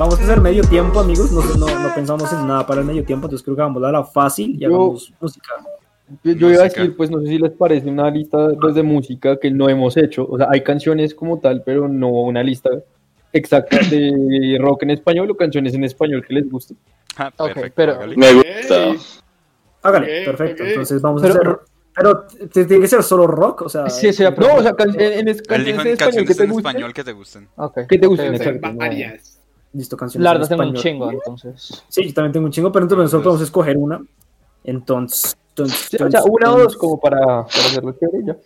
[0.00, 1.30] Vamos a hacer medio tiempo, amigos.
[1.30, 3.92] No, no, no pensamos en nada para el medio tiempo, entonces creo que vamos a
[3.92, 5.52] la fácil y hagamos música.
[6.24, 8.82] Yo, yo iba a decir, pues no sé si les parece una lista pues, de
[8.82, 10.26] música que no hemos hecho.
[10.28, 12.70] O sea, hay canciones como tal, pero no una lista
[13.32, 16.76] exacta de rock en español o canciones en español que les gusten.
[17.16, 18.16] Ah, perfecto, pero- hágale.
[18.16, 18.92] Me gusta.
[19.82, 20.64] Hágale, perfecto.
[20.64, 21.58] Entonces vamos Pero- a hacer.
[21.92, 23.90] Pero tiene que ser solo rock, o sea.
[23.90, 26.44] Sí, sí, No, o sea, can- en, en canciones en en español que canciones te
[26.44, 26.70] en gusten.
[26.70, 27.48] español que te gusten.
[27.56, 27.78] Ok.
[27.88, 28.68] Que te gusten, exacto.
[28.74, 29.40] Varias.
[29.72, 30.24] Listo, canciones.
[30.24, 30.82] La en verdad tengo un español.
[30.82, 31.84] chingo, entonces.
[31.88, 34.00] Sí, yo también tengo un chingo, pero entonces nosotros podemos escoger una.
[34.64, 35.36] Entonces.
[35.50, 38.36] Entonces, Sí, o sea, una o dos como para, para hacerlo chévere ya.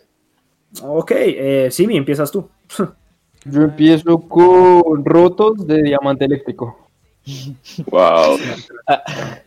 [0.83, 2.49] Ok, eh, Simi, empiezas tú.
[3.45, 6.81] Yo empiezo con Rotos de Diamante Eléctrico.
[7.87, 8.39] Wow.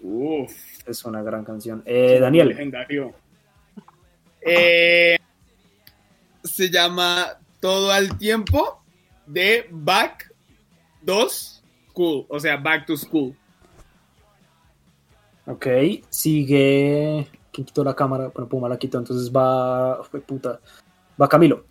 [0.02, 0.52] Uf,
[0.88, 1.84] Es una gran canción.
[1.86, 2.48] Eh, Daniel.
[2.50, 3.14] legendario.
[4.42, 5.18] Eh,
[6.44, 8.82] se llama Todo al tiempo
[9.28, 10.34] de Back
[11.02, 13.36] 2 School, o sea, Back to School.
[15.46, 15.68] Ok,
[16.10, 17.28] sigue.
[17.58, 18.30] ¿Quién quitó la cámara?
[18.32, 20.04] Bueno, Puma la quitó, entonces va.
[20.04, 20.60] Fue puta.
[21.20, 21.64] Va Camilo.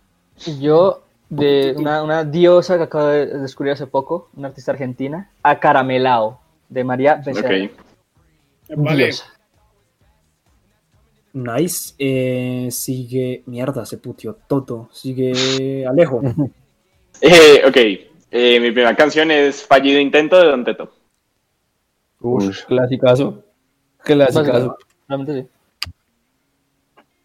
[0.59, 6.41] Yo, de una, una diosa que acabo de descubrir hace poco, una artista argentina, Acaramelao,
[6.67, 7.67] de María Becerra.
[7.67, 7.71] Ok.
[8.75, 9.05] Vale.
[9.05, 9.33] Diosa.
[11.31, 11.95] Nice.
[11.97, 13.43] Eh, sigue.
[13.45, 14.89] Mierda, se putió todo.
[14.91, 16.21] Sigue Alejo.
[17.19, 17.77] Eh, ok.
[18.29, 20.93] Eh, mi primera canción es Fallido Intento de Don Teto.
[22.19, 23.43] Uf, clasicazo.
[24.03, 24.77] Clasicazo.
[25.07, 25.56] Realmente sí.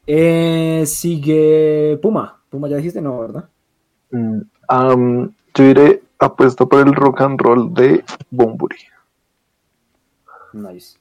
[0.06, 2.40] Eh, sigue Puma.
[2.50, 3.48] Puma ya dijiste, no, ¿verdad?
[4.10, 8.76] Mm, yo iré apuesto por el rock and roll de Bumburi.
[10.52, 10.98] Nice.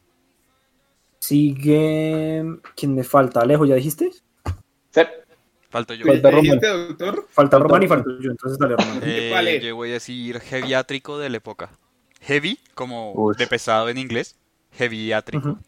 [1.20, 2.44] Sigue.
[2.76, 3.42] ¿Quién me falta?
[3.42, 4.12] Alejo, ¿ya dijiste?
[4.92, 5.02] Sí.
[5.70, 6.06] Falto yo.
[6.06, 6.60] Falta ¿Me Román.
[6.60, 7.26] doctor?
[7.30, 9.00] Falta Román y falta yo, entonces dale, Román.
[9.04, 9.60] Eh, Vale.
[9.62, 11.70] Yo voy a decir heaviátrico de la época.
[12.22, 14.36] Heavy, como de pesado en inglés.
[14.78, 15.50] Heaviátrico.
[15.50, 15.60] Ujú.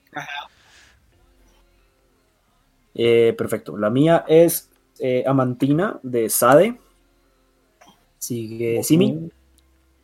[2.95, 3.77] Eh, perfecto.
[3.77, 6.77] La mía es eh, Amantina de Sade.
[8.17, 9.29] Sigue Simi.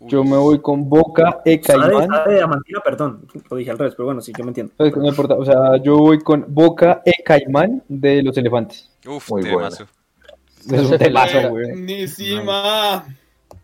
[0.01, 2.07] Yo me voy con Boca E Sade, Caimán.
[2.07, 3.27] Sade de Amantina, perdón.
[3.49, 4.73] Lo dije al revés, pero bueno, sí, yo me entiendo.
[4.77, 5.35] No importa.
[5.35, 8.89] O sea, yo voy con Boca E Caimán de los elefantes.
[9.05, 9.41] Uf, Muy.
[9.41, 11.71] Es un temazo, güey.
[11.71, 13.05] Buenísima.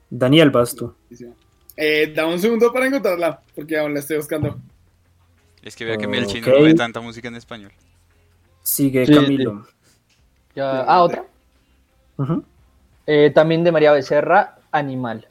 [0.09, 0.93] Daniel, vas tú.
[1.77, 4.57] Eh, dame un segundo para encontrarla, porque aún la estoy buscando.
[5.61, 6.53] Es que vea que el chino Ok.
[6.59, 7.71] no ve tanta música en español.
[8.65, 9.63] Sigue Sí, Camilo.
[10.55, 11.23] Ya- ah, otra.
[13.05, 15.27] Eh, también de María Becerra, Animal.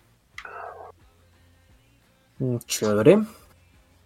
[2.38, 3.18] Mm, Chévere.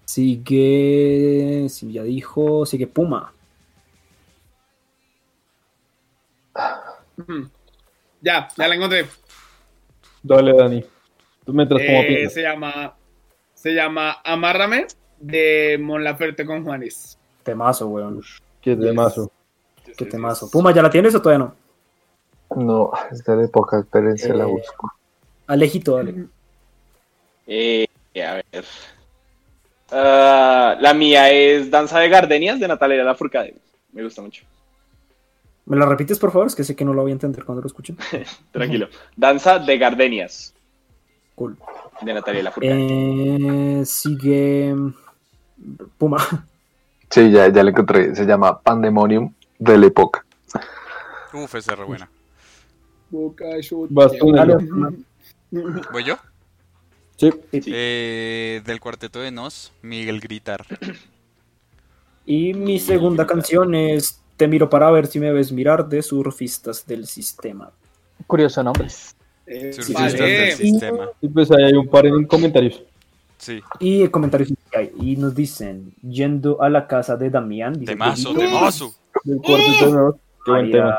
[0.07, 1.67] Sigue.
[1.69, 2.65] Sí, ya dijo.
[2.65, 3.31] Sigue Puma.
[7.19, 7.51] Ujú.
[8.23, 9.07] Ya, ya la encontré.
[10.23, 10.85] Dale, Dani.
[11.45, 12.33] Tú mientras como Eh, piensas.
[12.35, 12.95] se llama
[13.55, 14.87] se llama Amárrame
[15.19, 17.19] de Mon Laferte con Juanes.
[17.43, 18.23] Temazo, weón.
[18.61, 19.31] Qué temazo.
[19.97, 20.51] Qué temazo.
[20.51, 21.55] Puma, ¿ya la tienes o todavía no?
[22.63, 24.93] No, es de época, espérense, la Eh, busco.
[25.47, 26.27] Alejito, dale.
[27.47, 27.87] Eh,
[28.25, 28.65] a ver.
[29.91, 33.55] Ah, la mía es Danza de Gardenias de Natalia Lafourcade.
[33.93, 34.45] Me gusta mucho.
[35.67, 36.47] ¿Me la repites, por favor?
[36.47, 37.97] Es que sé que no lo voy a entender cuando lo escuchen.
[38.53, 38.89] Tranquilo.
[39.17, 40.55] Danza de Gardenias
[41.35, 41.57] Cool.
[42.03, 43.81] de Natalia Lafourcade.
[43.81, 44.75] Eh, sigue.
[45.99, 46.19] Puma.
[47.11, 48.15] Sí, ya, ya la encontré.
[48.15, 50.25] Se llama Pandemonium de la época.
[51.33, 52.11] Uf, esa es re buena.
[53.11, 53.35] ¿Voy
[56.05, 56.17] yo?
[57.17, 57.31] Sí.
[57.53, 60.65] Eh, del cuarteto de Nos, Miguel Gritar.
[62.25, 66.87] Y mi segunda canción es Te miro para ver si me ves mirar de Surfistas
[66.87, 67.71] del Sistema.
[68.27, 68.89] Curioso nombre.
[69.47, 70.31] Eh, Surfistas vale.
[70.31, 71.09] del sistema.
[71.21, 72.83] Y pues ahí hay un par en comentarios.
[73.39, 73.61] Sí.
[73.81, 74.58] Y el comentario que hay.
[74.83, 77.75] Y nos dicen: Yendo a la casa de Damián.
[77.75, 78.93] dice Temazo, temazo.
[79.25, 79.93] Del cuarteto de
[80.47, 80.99] buen Mayra-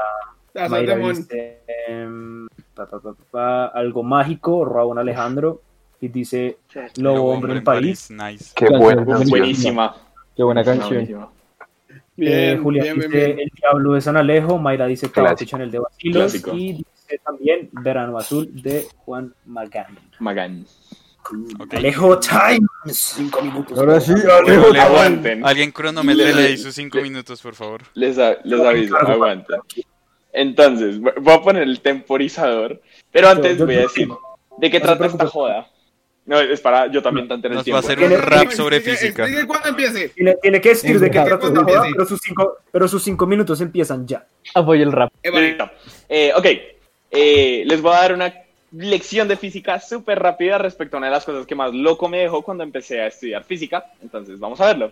[0.70, 5.62] Mayra dice, em, pa, pa, pa, pa, algo mágico, Raúl Alejandro,
[6.02, 6.58] y dice
[6.98, 8.10] Lobo Lobo Hombre en París.
[8.12, 8.52] Nice.
[8.56, 9.96] Qué buena buenísima.
[10.36, 10.90] Qué buena canción.
[10.90, 11.30] buenísima.
[12.18, 13.40] Bien, Eh, Julián bien, bien, dice bien.
[13.40, 15.34] El Diablo de San Alejo, Mayra dice Clásico.
[15.36, 16.52] escuchan el de Basilos, Clásico.
[16.54, 19.98] y dice también Verano Azul de Juan Magán.
[20.20, 20.66] Magán.
[21.60, 21.74] Ok.
[21.76, 23.78] Alejo Times, cinco minutos.
[23.78, 24.70] Ahora sí, Alejo.
[24.74, 25.46] Leo, Aguanten.
[25.46, 27.82] Alguien cronometrele ahí sus cinco minutos, por favor.
[27.94, 29.60] Les, a- les aviso, aguanten.
[30.34, 32.82] Entonces, vo- voy a poner el temporizador,
[33.12, 34.08] pero antes yo- voy a yo- decir,
[34.58, 35.68] ¿de qué no trata esta joda?
[36.26, 37.78] No, es para yo también tanto en el Nos va tiempo.
[37.78, 39.24] a hacer un rap sobre explique- física.
[39.24, 40.10] explique cuándo empiece.
[40.10, 43.26] Tiene, tiene que decir de qué trata esta joda, pero sus, cinco, pero sus cinco
[43.26, 44.28] minutos empiezan ya.
[44.54, 45.12] Apoyo el rap.
[45.24, 45.58] Eh.
[46.08, 46.46] Eh, ok,
[47.12, 48.32] Eh, les voy a dar una
[48.72, 52.20] lección de física súper rápida respecto a una de las cosas que más loco me
[52.20, 53.92] dejó cuando empecé a estudiar física.
[54.02, 54.92] Entonces, vamos a verlo.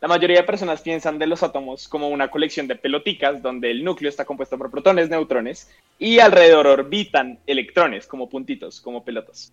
[0.00, 3.82] La mayoría de personas piensan de los átomos como una colección de peloticas donde el
[3.82, 9.52] núcleo está compuesto por protones, neutrones y alrededor orbitan electrones como puntitos, como pelotas.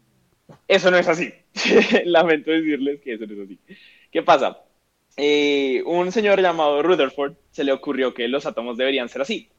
[0.68, 1.34] Eso no es así.
[2.06, 3.60] Lamento decirles que eso no es así.
[4.12, 4.60] ¿Qué pasa?
[5.16, 9.50] Eh, un señor llamado Rutherford se le ocurrió que los átomos deberían ser así.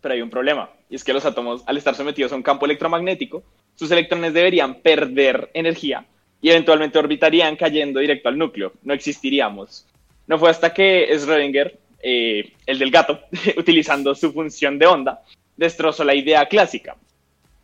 [0.00, 2.66] Pero hay un problema, y es que los átomos, al estar sometidos a un campo
[2.66, 3.42] electromagnético,
[3.74, 6.06] sus electrones deberían perder energía
[6.40, 8.72] y eventualmente orbitarían cayendo directo al núcleo.
[8.82, 9.86] No existiríamos.
[10.26, 13.20] No fue hasta que Schrödinger, eh, el del gato,
[13.56, 15.22] utilizando su función de onda,
[15.56, 16.96] destrozó la idea clásica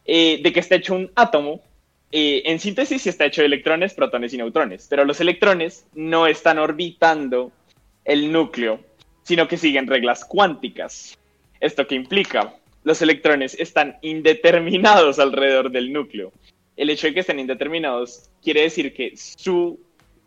[0.05, 1.61] eh, de que está hecho un átomo.
[2.11, 6.27] eh, en síntesis, sí está hecho de electrones, protones y neutrones, pero los electrones no
[6.27, 7.53] están orbitando
[8.05, 8.81] el núcleo,
[9.23, 11.19] sino que siguen reglas cuánticas.
[11.63, 12.57] ¿Esto qué implica?
[12.83, 16.33] Los electrones están indeterminados alrededor del núcleo.
[16.77, 19.79] El hecho de que estén indeterminados quiere decir que su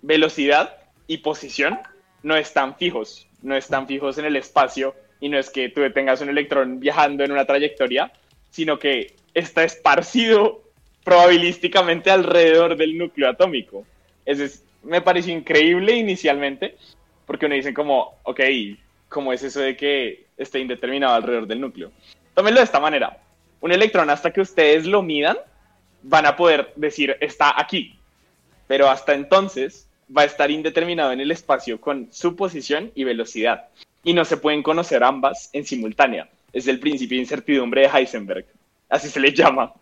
[0.01, 0.77] velocidad
[1.07, 1.77] y posición
[2.23, 6.21] no están fijos, no están fijos en el espacio y no es que tú tengas
[6.21, 8.13] un electrón viajando en una trayectoria,
[8.49, 10.63] sino que está esparcido
[11.03, 13.85] probabilísticamente alrededor del núcleo atómico.
[14.25, 16.77] Eso es, me pareció increíble inicialmente,
[17.25, 18.39] porque uno dice como, ok,
[19.09, 21.91] ¿cómo es eso de que esté indeterminado alrededor del núcleo?
[22.33, 23.17] Tómenlo de esta manera.
[23.61, 25.37] Un electrón hasta que ustedes lo midan,
[26.03, 27.97] van a poder decir, está aquí.
[28.67, 33.67] Pero hasta entonces va a estar indeterminado en el espacio con su posición y velocidad.
[34.03, 36.29] Y no se pueden conocer ambas en simultánea.
[36.53, 38.45] Es el principio de incertidumbre de Heisenberg.
[38.89, 39.73] Así se le llama.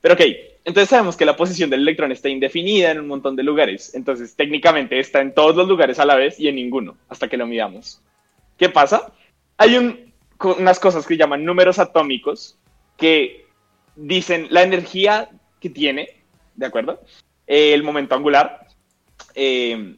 [0.00, 0.20] Pero ok,
[0.64, 3.94] entonces sabemos que la posición del electrón está indefinida en un montón de lugares.
[3.94, 7.36] Entonces técnicamente está en todos los lugares a la vez y en ninguno, hasta que
[7.36, 8.00] lo midamos.
[8.58, 9.12] ¿Qué pasa?
[9.60, 10.10] Hay un-
[10.58, 12.56] unas cosas que llaman números atómicos
[12.96, 13.44] que
[13.94, 15.28] dicen la energía
[15.60, 16.08] que tiene,
[16.54, 17.02] ¿de acuerdo?
[17.46, 18.66] Eh, el momento angular,
[19.34, 19.96] eh,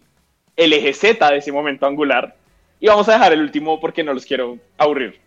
[0.56, 2.34] el eje Z de ese momento angular,
[2.80, 5.20] y vamos a dejar el último porque no los quiero aburrir.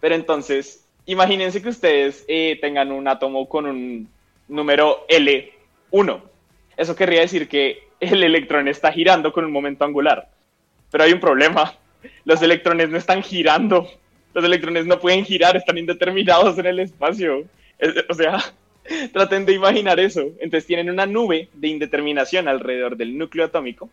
[0.00, 4.08] Pero entonces, imagínense que ustedes eh, tengan un átomo con un
[4.48, 6.22] número L1.
[6.76, 10.28] Eso querría decir que el electrón está girando con un momento angular.
[10.90, 11.72] Pero hay un problema.
[12.24, 13.88] Los electrones no están girando.
[14.34, 17.44] Los electrones no pueden girar, están indeterminados en el espacio.
[17.78, 18.38] Es- O sea,
[19.12, 20.22] traten de imaginar eso.
[20.40, 23.88] Entonces tienen una nube de indeterminación alrededor del núcleo atómico,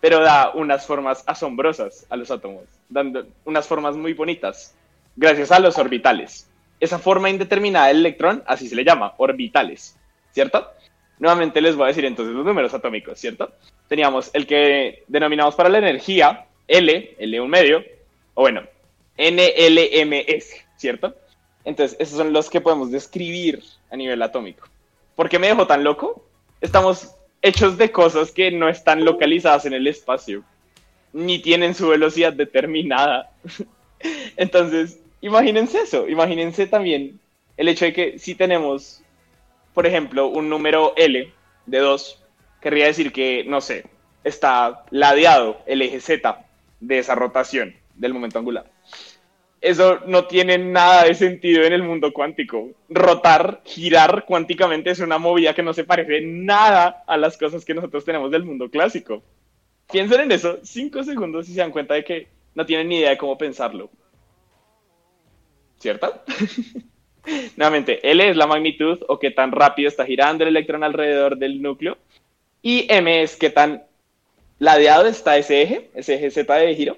[0.00, 4.74] pero da unas formas asombrosas a los átomos, dando unas formas muy bonitas,
[5.16, 6.50] gracias a los orbitales.
[6.80, 9.96] Esa forma indeterminada del electrón, así se le llama, orbitales,
[10.32, 10.68] ¿cierto?
[11.18, 13.52] Nuevamente les voy a decir entonces los números atómicos, ¿cierto?
[13.88, 17.84] Teníamos el que denominamos para la energía, L, L1 medio,
[18.34, 18.62] o bueno,
[19.16, 21.14] NLMS, ¿cierto?
[21.64, 24.66] Entonces, esos son los que podemos describir a nivel atómico.
[25.14, 26.24] ¿Por qué me dejó tan loco?
[26.60, 30.44] Estamos hechos de cosas que no están localizadas en el espacio,
[31.12, 33.30] ni tienen su velocidad determinada.
[34.36, 37.20] Entonces, imagínense eso, imagínense también
[37.56, 39.02] el hecho de que si tenemos,
[39.72, 41.32] por ejemplo, un número L
[41.66, 42.22] de 2,
[42.60, 43.84] querría decir que, no sé,
[44.24, 46.43] está ladeado el eje Z
[46.86, 48.70] de esa rotación del momento angular.
[49.60, 52.72] Eso no tiene nada de sentido en el mundo cuántico.
[52.90, 57.72] Rotar, girar cuánticamente es una movida que no se parece nada a las cosas que
[57.72, 59.22] nosotros tenemos del mundo clásico.
[59.90, 63.10] Piensen en eso cinco segundos y se dan cuenta de que no tienen ni idea
[63.10, 63.90] de cómo pensarlo.
[65.78, 66.22] ¿Cierto?
[67.56, 71.62] Nuevamente, L es la magnitud o qué tan rápido está girando el electrón alrededor del
[71.62, 71.96] núcleo.
[72.60, 73.84] Y M es qué tan
[74.58, 76.96] ladeado está ese eje, ese eje Z de giro.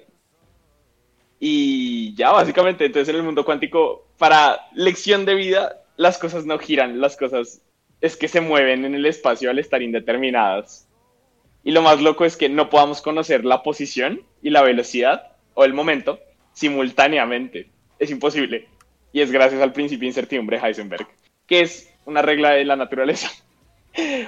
[1.39, 6.59] Y ya, básicamente, entonces en el mundo cuántico, para lección de vida, las cosas no
[6.59, 7.63] giran, las cosas
[8.01, 10.89] es que se mueven en el espacio al estar indeterminadas.
[11.65, 15.65] Y lo más loco es que no podamos conocer la posición y la velocidad o
[15.65, 16.21] el momento
[16.53, 17.71] simultáneamente.
[17.99, 18.69] Es imposible.
[19.13, 21.09] Y es gracias al principio de incertidumbre de Heisenberg,
[21.47, 23.31] que es una regla de la naturaleza.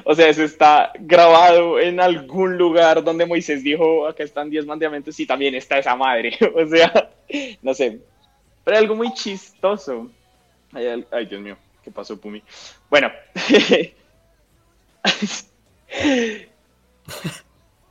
[0.04, 5.18] O sea, eso está grabado en algún lugar donde Moisés dijo, acá están 10 mandamientos
[5.20, 6.36] y también está esa madre.
[6.54, 7.10] O sea,
[7.62, 8.00] no sé.
[8.64, 10.10] Pero hay algo muy chistoso.
[10.72, 12.42] Ay, ay, Dios mío, ¿qué pasó, Pumi?
[12.90, 13.10] Bueno.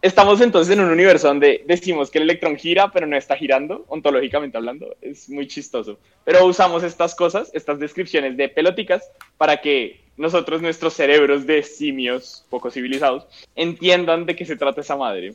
[0.08, 3.86] estamos entonces en un universo donde decimos que el electrón gira, pero no está girando,
[3.88, 4.96] ontológicamente hablando.
[5.02, 6.00] Es muy chistoso.
[6.24, 12.46] Pero usamos estas cosas, estas descripciones de peloticas, para que nosotros, nuestros cerebros de simios
[12.50, 15.34] poco civilizados, entiendan de qué se trata esa madre.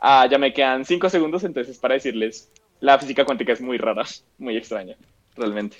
[0.00, 4.04] Ah, ya me quedan cinco segundos, entonces para decirles, la física cuántica es muy rara,
[4.38, 4.96] muy extraña,
[5.36, 5.76] realmente.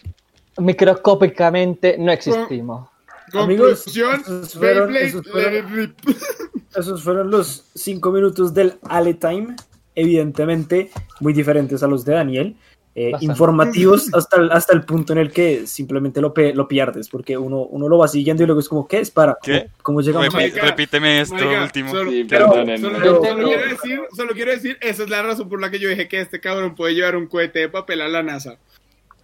[0.58, 2.88] Microscópicamente no existimos.
[3.32, 5.26] Amigos, Conclusión, esos fueron- esos.
[6.76, 9.56] Esos los cinco minutos del Ale Time,
[9.94, 10.90] evidentemente
[11.20, 12.56] muy diferentes a los de Daniel.
[12.98, 17.10] eh, informativos hasta el, hasta el punto en el que simplemente lo, pe- lo pierdes,
[17.10, 19.36] porque uno, uno lo va siguiendo y luego es como, ¿qué es para?
[19.42, 19.66] ¿Qué?
[19.82, 21.90] ¿Cómo, cómo llegamos a Repi- repíteme esto último.
[21.90, 22.80] Solo, Sí, pero- perdonen.
[22.80, 25.78] solo- Pero- solo quiero decir, solo quiero decir, esa es la razón por la que
[25.78, 28.58] yo dije que este cabrón puede llevar un cohete de papel a la NASA.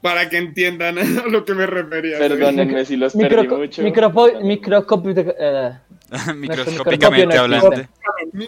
[0.03, 2.19] Para que entiendan a lo que me refería.
[2.19, 3.83] Perdónenme si los perdí Micro, mucho.
[4.43, 5.73] microscópico- eh,
[6.35, 7.89] Microscópicamente existe.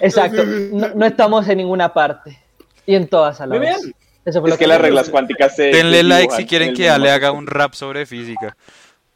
[0.01, 2.39] exacto, no, no estamos en ninguna parte.
[2.87, 3.83] Y en todas a la Muy vez.
[3.83, 3.95] bien.
[4.27, 5.65] Eso fue Es lo que las reglas cuánticas se.
[5.65, 8.57] Denle like si quieren que Ale haga un rap sobre física.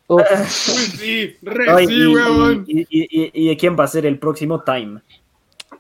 [0.06, 0.22] Uf,
[0.68, 2.64] Uy, sí, re sí, weón.
[2.66, 5.00] y- y- y- y de quién va a ser el próximo Time?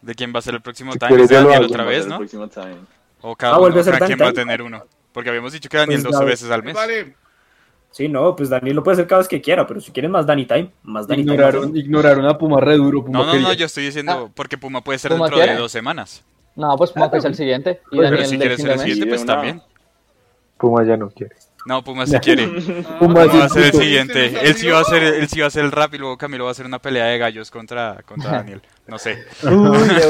[0.02, 1.16] ¿De quién va a ser el próximo time?
[1.26, 2.18] ¿De Daniel otra vez, El no?
[2.18, 2.76] próximo time.
[3.22, 4.84] O cada Ah, uno, vuelve a ser cada quien va a tener uno.
[5.18, 6.74] Porque habíamos dicho que Daniel Pues, dos veces al mes.
[6.74, 7.16] Vale,
[7.90, 10.24] Sí, no, pues Daniel lo puede hacer cada vez que quiera, pero si quieren más
[10.24, 11.34] Danny Time, más Danny Time.
[11.34, 13.04] Ignoraron, ignoraron a Puma re duro.
[13.04, 15.72] Puma No, no, no, yo estoy diciendo porque Puma puede ser Puma dentro de dos
[15.72, 16.24] semanas.
[16.54, 17.80] no, pues Moca es el siguiente.
[17.90, 19.60] Y Pues, Daniel Pero si quieres ser el siguiente, pues también.
[20.56, 21.34] Puma ya no quiere.
[21.68, 22.48] No, Puma sí quiere.
[22.88, 24.26] Ah, Puma Va a ser el siguiente.
[24.42, 26.44] Él sí va a hacer, él sí va a hacer el rap y luego Camilo
[26.44, 28.62] va a hacer una pelea de gallos contra, contra Daniel.
[28.86, 29.18] No sé.
[29.42, 29.50] Uy,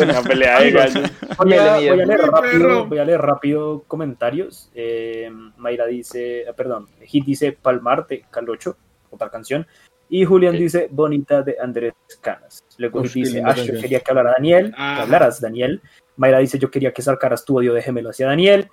[0.02, 0.22] una.
[0.22, 1.10] Pelea de gallos.
[1.38, 4.70] Voy a, voy a leer rápido, voy a leer rápido comentarios.
[4.74, 8.76] Eh, Mayra dice, eh, perdón, Hit dice Palmar de Calocho,
[9.10, 9.66] otra canción.
[10.08, 12.64] Y Julián dice Bonita de Andrés Canas.
[12.76, 14.94] Luego qué dice, Ash, yo quería que hablara Daniel, Ah.
[14.96, 15.80] que hablaras Daniel.
[16.16, 18.68] Mayra dice, yo quería que sacaras tu odio de gemelo hacia Daniel.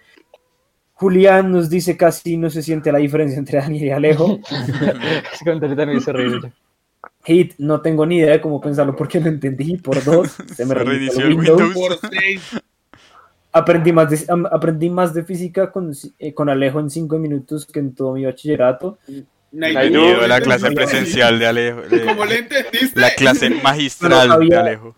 [0.95, 4.39] Julián nos dice casi no se siente la diferencia entre Daniel y Alejo.
[5.33, 6.51] Ese comentario también reír.
[7.25, 9.77] Hit, no tengo ni idea de cómo pensarlo porque no entendí.
[9.77, 11.61] Por dos, se me Se reinició reinició el el Windows.
[11.75, 11.97] Windows.
[11.99, 12.41] Por seis.
[13.51, 14.19] Aprendí más de,
[14.51, 18.25] aprendí más de física con, eh, con Alejo en cinco minutos que en todo mi
[18.25, 18.97] bachillerato.
[19.61, 21.81] A la clase presencial de Alejo.
[21.81, 22.99] de- Como le entendiste.
[22.99, 24.95] la clase magistral Pero de sabía- Alejo.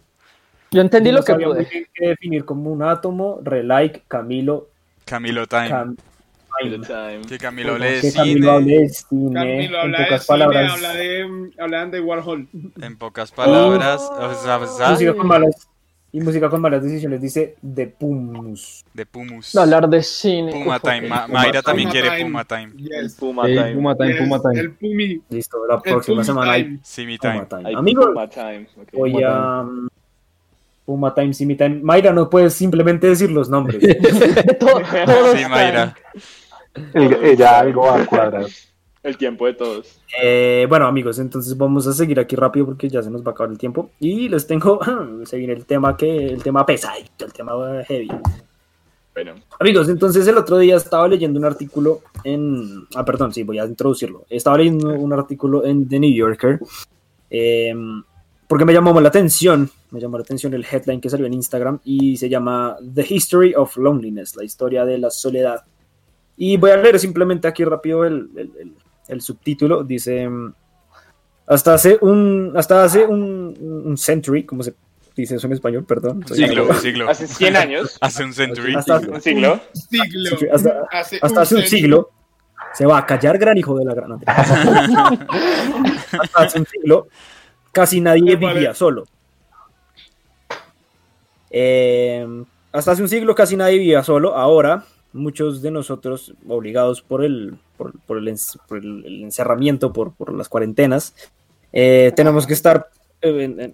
[0.72, 1.68] Yo entendí No lo que sabía pude.
[2.00, 4.68] definir como un átomo, relike, Camilo,
[5.08, 5.70] Camilo Time.
[5.70, 5.96] Cam-
[6.60, 7.22] The Time.
[7.28, 8.80] Que Camilo lee Que Camilo cine.
[8.80, 10.74] de cine, Camilo en habla de pocas cine, palabras.
[10.74, 12.48] habla de, hablan de Warhol.
[12.82, 14.02] En pocas palabras.
[14.02, 15.68] o sea, o sea, Música con malas,
[16.12, 18.84] y música con malas decisiones dice de Pumus.
[18.92, 19.54] de Pumus.
[19.54, 20.52] No, hablar de cine.
[20.52, 21.08] Puma uf, Time.
[21.08, 22.24] Ma- Mayra también quiere.
[22.24, 22.72] Puma Time.
[22.90, 23.16] El Yes.
[23.16, 23.74] Puma time.
[23.76, 24.60] Puma time, Yes, Puma time.
[24.60, 25.22] El Pumi.
[25.30, 26.80] Listo, la próxima semana hay time.
[26.82, 27.76] Simi Puma Time.
[27.76, 28.08] Amigos,
[28.94, 29.64] voy a...
[30.88, 31.80] um, Puma Time, Simi Time.
[31.84, 33.80] Mayra, no puedes simplemente decir los nombres.
[34.60, 34.82] Todo-
[35.36, 35.96] Sí, Mayra.
[36.94, 38.46] El- ella algo va a cuadrar.
[39.04, 40.02] El tiempo de todos.
[40.22, 43.32] Eh, bueno, amigos, entonces vamos a seguir aquí rápido porque ya se nos va a
[43.32, 43.92] acabar el tiempo.
[44.00, 44.80] Y les tengo,
[45.26, 47.54] se viene el tema que, el tema pesadito, el tema
[47.88, 48.10] heavy.
[49.14, 53.58] Bueno, Amigos, entonces el otro día estaba leyendo un artículo en, ah, perdón, sí, voy
[53.60, 54.26] a introducirlo.
[54.30, 56.60] Estaba leyendo un artículo en The New Yorker
[57.30, 57.74] eh,
[58.48, 61.80] porque me llamó la atención, me llamó la atención el headline que salió en Instagram
[61.84, 65.64] y se llama The History of Loneliness, la historia de la soledad.
[66.38, 68.74] Y voy a leer simplemente aquí rápido el, el- el-
[69.08, 69.84] el subtítulo.
[69.84, 70.30] Dice,
[71.48, 74.76] hasta hace un, hasta hace un, un century, como se
[75.16, 76.24] dice eso en español, perdón.
[76.28, 77.10] Siglo, siglo.
[77.10, 78.76] hace 100 años, Hace un century.
[78.76, 80.38] Hasta, un siglo, Siglo.
[80.38, 81.78] Sí, hasta- Hace hasta hace un siglo.
[81.80, 82.10] siglo
[82.74, 84.44] se va a callar gran hijo de la gran hasta
[86.44, 87.08] hace un siglo
[87.78, 89.06] casi nadie vivía solo.
[91.52, 92.26] Eh,
[92.72, 94.36] hasta hace un siglo casi nadie vivía solo.
[94.36, 98.36] Ahora muchos de nosotros obligados por el por, por el,
[98.68, 101.16] por encerramiento por, por las cuarentenas
[101.72, 102.90] eh, tenemos que estar
[103.22, 103.72] eh,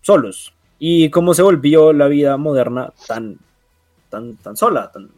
[0.00, 0.54] solos.
[0.78, 3.36] Y cómo se volvió la vida moderna tan
[4.08, 5.10] tan tan sola tan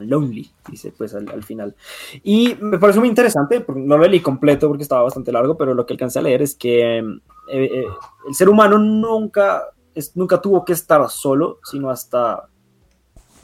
[0.00, 1.74] lonely, dice pues al, al final.
[2.22, 5.86] Y me pareció muy interesante, no lo leí completo porque estaba bastante largo, pero lo
[5.86, 7.04] que alcancé a leer es que eh,
[7.48, 7.86] eh,
[8.28, 9.62] el ser humano nunca,
[9.94, 12.48] es, nunca tuvo que estar solo, sino hasta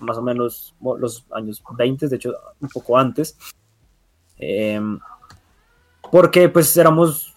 [0.00, 3.36] más o menos los años 20, de hecho un poco antes,
[4.42, 4.80] Eh,
[6.10, 7.34] porque pues éramos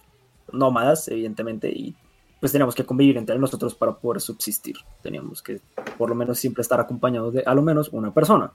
[0.52, 1.94] nómadas, evidentemente, y
[2.40, 4.76] pues teníamos que convivir entre nosotros para poder subsistir.
[5.02, 5.60] Teníamos que
[5.96, 8.52] por lo menos siempre estar acompañados de a lo menos una persona.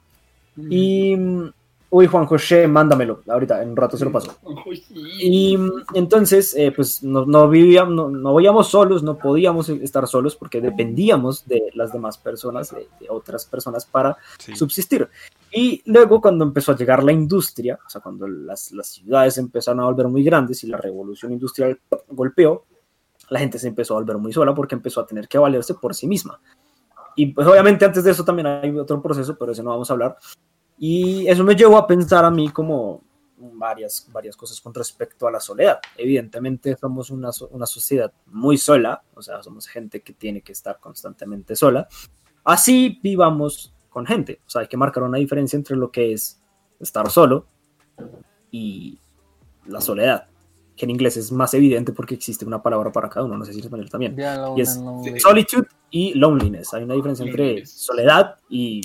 [0.69, 1.51] Y mm,
[1.91, 3.23] Uy, Juan José, mándamelo.
[3.27, 4.37] Ahorita, en un rato se lo paso.
[5.19, 10.07] Y mm, entonces, eh, pues no, no vivíamos, no, no vivíamos solos, no podíamos estar
[10.07, 14.55] solos porque dependíamos de las demás personas, de, de otras personas para Sí.
[14.55, 15.09] subsistir.
[15.51, 19.79] Y luego cuando empezó a llegar la industria, o sea, cuando las, las ciudades empezaron
[19.79, 22.65] a volver muy grandes y la revolución industrial golpeó,
[23.31, 25.95] la gente se empezó a volver muy sola porque empezó a tener que valerse por
[25.95, 26.39] sí misma.
[27.15, 29.93] Y pues obviamente antes de eso también hay otro proceso, pero eso no vamos a
[29.93, 30.15] hablar.
[30.79, 33.03] Y eso me llevó a pensar a mí como
[33.38, 35.79] varias, varias cosas con respecto a la soledad.
[35.98, 40.79] Evidentemente somos una, una sociedad muy sola, o sea, somos gente que tiene que estar
[40.79, 41.88] constantemente sola.
[42.45, 44.41] Así vivamos con gente.
[44.48, 46.41] O sea, hay que marcar una diferencia entre lo que es
[46.79, 47.45] estar solo
[48.50, 49.00] y
[49.65, 50.27] la soledad,
[50.77, 53.51] que en inglés es más evidente porque existe una palabra para cada uno, no sé
[53.51, 54.19] si en español también.
[54.21, 54.79] Alone Y es
[55.21, 56.74] solitude y loneliness.
[56.74, 58.81] Hay una diferencia entre soledad y,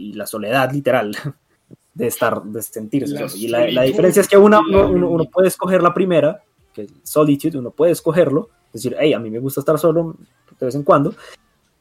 [0.00, 1.14] y la soledad literal
[1.94, 3.14] de estar, de sentirse.
[3.14, 3.26] La.
[3.34, 6.42] Y la, la diferencia es que una, uno, uno- uno puede escoger la primera,
[6.72, 10.16] que es solitude, uno puede escogerlo, decir, hey, a mí me gusta estar solo
[10.58, 11.14] de vez en cuando.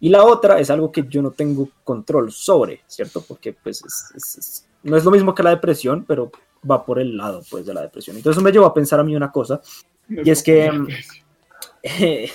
[0.01, 3.21] Y la otra es algo que yo no tengo control sobre, ¿cierto?
[3.27, 6.31] Porque pues es- es- es- no es lo mismo que la depresión, pero
[6.69, 8.15] va por el lado pues de la depresión.
[8.15, 9.61] Entonces eso me llevó a pensar a mí una cosa,
[10.07, 10.87] y es que, mm,
[11.83, 12.29] eh,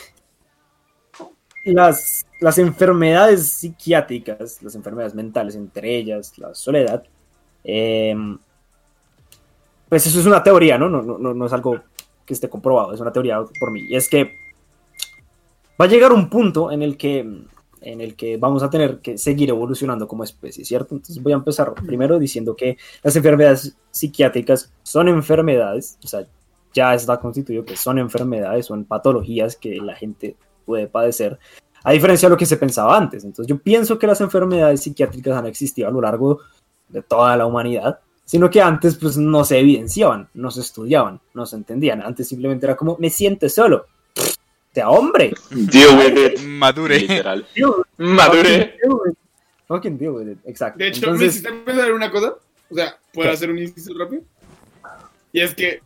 [1.64, 7.04] las, las enfermedades psiquiátricas, las enfermedades mentales, entre ellas la soledad,
[7.64, 8.14] eh,
[9.88, 10.88] pues eso es una teoría, ¿no?
[10.88, 11.80] No, no, no no es algo
[12.26, 13.82] que esté comprobado, es una teoría por mí.
[13.88, 14.32] Y es que
[15.80, 17.18] va a llegar un punto en el que,
[17.80, 20.94] en el que vamos a tener que seguir evolucionando como especie, ¿cierto?
[20.94, 26.26] Entonces voy a empezar primero diciendo que las enfermedades psiquiátricas son enfermedades, o sea,
[26.72, 31.38] ya está constituido que son enfermedades, son patologías que la gente puede padecer,
[31.82, 33.24] a diferencia de lo que se pensaba antes.
[33.24, 36.40] Entonces yo pienso que las enfermedades psiquiátricas han existido a lo largo
[36.88, 41.44] de toda la humanidad, sino que antes pues no se evidenciaban, no se estudiaban, no
[41.44, 42.00] se entendían.
[42.02, 43.86] Antes simplemente era como, me siento solo.
[44.72, 45.34] Sea hombre.
[45.50, 46.40] Deal with it.
[46.40, 46.98] Madure.
[46.98, 47.46] Literal.
[47.54, 48.76] Deal with- Madure.
[49.68, 50.38] Fucking deal with- it.
[50.46, 50.78] Exacto.
[50.78, 52.34] De hecho, me Entonces, hiciste pensar en una cosa.
[52.70, 53.34] O sea, ¿puedo ¿Qué?
[53.34, 54.22] hacer un inciso rápido?
[55.32, 55.80] Y es que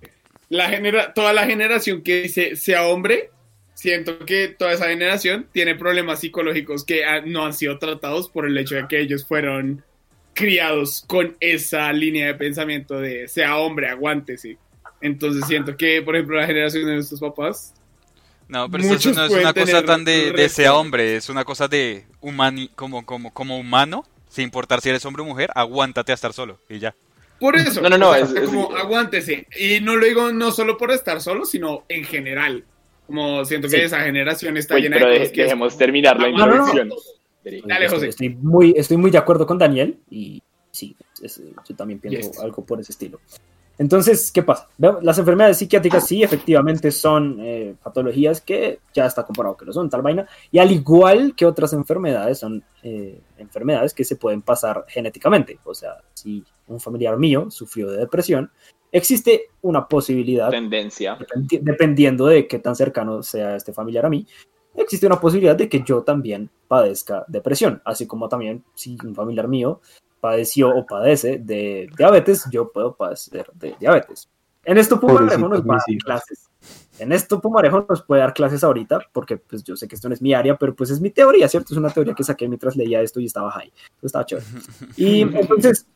[0.49, 3.31] la genera toda la generación que dice sea hombre,
[3.79, 8.45] siento que toda esa generación tiene problemas psicológicos que ah, no han sido tratados por
[8.45, 9.85] el hecho de que ellos fueron
[10.35, 14.59] criados con esa línea de pensamiento de sea hombre, aguántese.
[15.01, 17.73] Entonces siento que, por ejemplo, la generación de nuestros papás
[18.49, 21.69] No, pero eso Muchos no es una cosa tan de, sea hombre, es una cosa
[21.69, 26.17] de humani, como, como, como humano, sin importar si eres hombre o mujer, aguántate a
[26.17, 26.97] estar solo y ya.
[27.39, 27.81] Por eso.
[27.81, 29.47] No, no, no, o sea, es- es- como aguántese.
[29.57, 32.65] Y no lo digo no solo por estar solo, sino en general.
[33.09, 33.83] Como siento que Sí.
[33.85, 36.37] esa generación está Uy, llena pero de cosas que es- dejemos terminar la Ah, no,
[36.37, 36.55] no, no.
[36.69, 36.91] introducción.
[37.67, 38.09] Dale, estoy, José.
[38.11, 42.39] estoy muy, estoy muy de acuerdo con Daniel y sí, es- yo también pienso Yes.
[42.39, 43.19] algo por ese estilo.
[43.79, 44.69] Entonces, ¿qué pasa?
[44.77, 49.89] Las enfermedades psiquiátricas sí, efectivamente son eh, patologías que ya está comprobado que lo son,
[49.89, 54.85] tal vaina, y al igual que otras enfermedades, son eh, enfermedades que se pueden pasar
[54.89, 55.59] genéticamente.
[55.65, 58.51] O sea, si un familiar mío sufrió de depresión,
[58.93, 61.19] existe una posibilidad Tendencia.
[61.19, 64.27] dependi- dependiendo de qué tan cercano sea este familiar a mí,
[64.75, 69.49] existe una posibilidad de que yo también padezca depresión, así como también si un familiar
[69.49, 69.81] mío
[70.21, 74.29] padeció o padece de diabetes, yo puedo padecer de diabetes.
[74.65, 76.51] En esto Pumarejo nos va a dar clases.
[76.99, 80.15] En esto Pumarejo nos puede dar clases ahorita, porque pues yo sé que esto no
[80.15, 81.73] es mi área, pero pues es mi teoría, ¿cierto?
[81.73, 83.73] Es una teoría que saqué mientras leía esto y estaba high.
[83.73, 84.47] Entonces, estaba chévere.
[84.97, 85.87] Y entonces,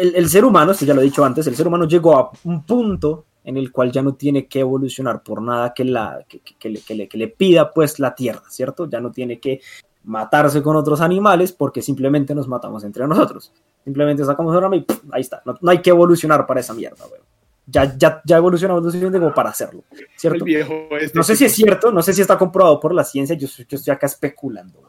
[0.00, 2.30] el, el ser humano, esto ya lo he dicho antes, el ser humano llegó a
[2.44, 6.40] un punto en el cual ya no tiene que evolucionar por nada que, la, que,
[6.40, 8.88] que- que le, que le- que le pida pues la tierra, ¿cierto?
[8.88, 9.60] Ya no tiene que
[10.04, 13.52] matarse con otros animales porque simplemente nos matamos entre nosotros.
[13.84, 14.96] Simplemente sacamos un arma y ¡pum!
[15.12, 15.42] ahí está.
[15.44, 17.24] No, no hay que evolucionar para esa mierda, weón.
[17.68, 20.44] Ya, ya, ya evolucionamos lo suficiente como para hacerlo, el ¿cierto?
[20.44, 23.34] viejo este No sé si es cierto, no sé si está comprobado por la ciencia,
[23.36, 24.80] yo, yo estoy acá especulando.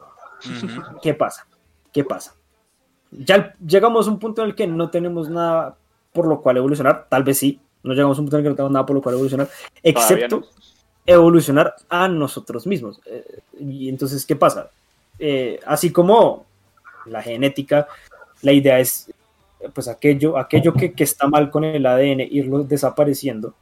[1.02, 1.46] ¿Qué pasa?
[1.92, 2.34] ¿Qué pasa?
[3.10, 5.76] Ya llegamos a un punto en el que no tenemos nada
[6.12, 8.50] por lo cual evolucionar, tal vez sí, no llegamos a un punto en el que
[8.50, 9.48] no tenemos nada por lo cual evolucionar,
[9.82, 10.46] excepto no.
[11.06, 13.00] evolucionar a nosotros mismos.
[13.06, 14.70] Eh, y entonces, ¿qué pasa?
[15.18, 16.44] Eh, así como
[17.06, 17.86] la genética,
[18.42, 19.12] la idea es,
[19.72, 23.54] pues aquello, aquello que, que está mal con el ADN, irlo desapareciendo,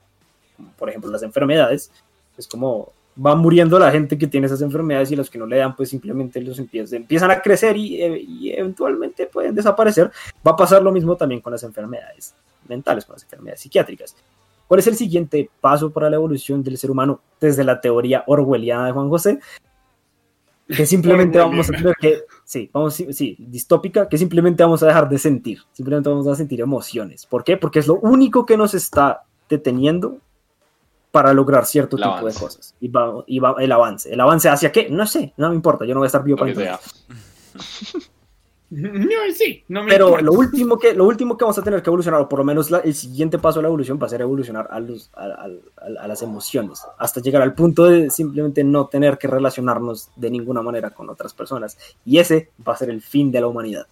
[0.78, 1.90] por ejemplo las enfermedades,
[2.36, 2.92] es como
[3.24, 5.88] va muriendo la gente que tiene esas enfermedades y los que no le dan, pues
[5.88, 10.10] simplemente los empiezan, empiezan a crecer y, eh, y eventualmente pueden desaparecer.
[10.46, 12.34] Va a pasar lo mismo también con las enfermedades
[12.68, 14.16] mentales, con las enfermedades psiquiátricas.
[14.68, 18.86] ¿Cuál es el siguiente paso para la evolución del ser humano desde la teoría orwelliana
[18.86, 19.38] de Juan José?
[20.68, 25.08] que simplemente vamos a tener que, sí, vamos, sí, distópica, que simplemente vamos a dejar
[25.08, 27.24] de sentir, simplemente vamos a sentir emociones.
[27.24, 27.56] ¿Por qué?
[27.56, 30.18] Porque es lo único que nos está deteniendo
[31.16, 32.38] para lograr cierto El tipo avance.
[32.38, 32.74] de cosas.
[32.78, 34.12] Y va, y va el avance.
[34.12, 34.90] ¿El avance hacia qué?
[34.90, 36.52] No sé, no me importa, yo no voy a estar vivo para.
[38.68, 40.24] No, sí, no me Pero importa.
[40.26, 42.70] lo último, que, lo último que vamos a tener que evolucionar, o por lo menos
[42.70, 45.44] la- el siguiente paso de la evolución, va a ser evolucionar a, los, a, a-
[45.46, 50.30] a- a las emociones, hasta llegar al punto de simplemente no tener que relacionarnos de
[50.30, 51.78] ninguna manera con otras personas.
[52.04, 53.86] Y ese va a ser el fin de la humanidad.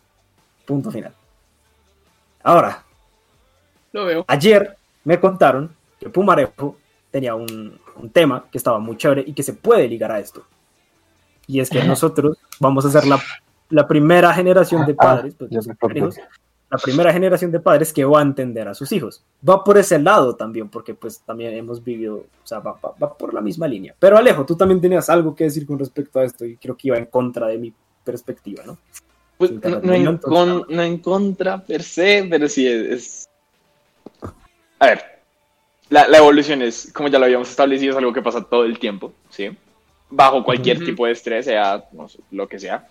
[0.66, 1.14] Punto final.
[2.42, 2.84] Ahora,
[3.92, 4.24] Lo veo.
[4.28, 6.76] ayer me contaron que Pumarejo
[7.14, 10.42] tenía un, un tema que estaba muy chévere y que se puede ligar a esto.
[11.46, 13.20] Y es que nosotros vamos a ser la,
[13.70, 15.52] la primera generación de Ah, padres, pues,
[15.94, 16.16] hijos,
[16.70, 19.22] la primera generación de padres que va a entender a sus hijos.
[19.48, 23.16] Va por ese lado también, porque pues también hemos vivido, o sea, va, va- va
[23.16, 23.94] por la misma línea.
[24.00, 26.88] Pero Alejo, tú también tenías algo que decir con respecto a esto y creo que
[26.88, 27.72] iba en contra de mi
[28.02, 28.76] perspectiva, ¿no?
[29.38, 32.82] Pues, no, no en, con- no en contra per se, pero sí es.
[32.90, 33.28] es-
[34.80, 35.13] A ver,
[35.88, 38.78] la, la evolución es, como ya lo habíamos establecido, es algo que pasa todo el
[38.78, 39.50] tiempo, ¿sí?
[40.10, 42.88] Bajo cualquier tipo de estrés, sea no sé, lo que sea.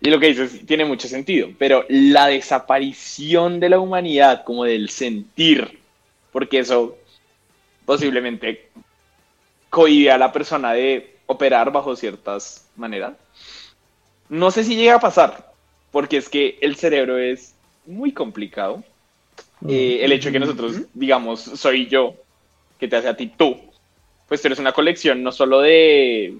[0.00, 4.90] Y lo que dices tiene mucho sentido, pero la desaparición de la humanidad, como del
[4.90, 5.80] sentir,
[6.32, 6.98] porque eso
[7.84, 8.68] posiblemente
[9.70, 13.14] cohibe a la persona de operar bajo ciertas maneras.
[14.28, 15.52] No sé si llega a pasar,
[15.90, 17.54] porque es que el cerebro es
[17.86, 18.82] muy complicado.
[19.66, 22.14] Eh, el hecho de que nosotros, digamos, soy yo,
[22.78, 23.56] que te hace a ti tú,
[24.28, 26.36] pues tú eres una colección no solo de,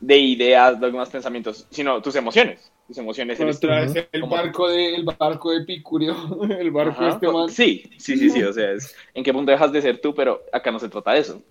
[0.00, 2.70] de ideas, dogmas, pensamientos, sino tus emociones.
[2.86, 3.66] Tus emociones eres tú.
[3.66, 6.16] Otra vez el barco de el barco de Picurio,
[6.58, 7.48] el barco de este man.
[7.50, 10.42] Sí, sí, sí, sí, o sea, es en qué punto dejas de ser tú, pero
[10.52, 11.42] acá no se trata de eso,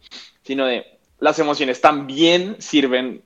[0.41, 0.85] sino de
[1.19, 3.21] las emociones también sirven.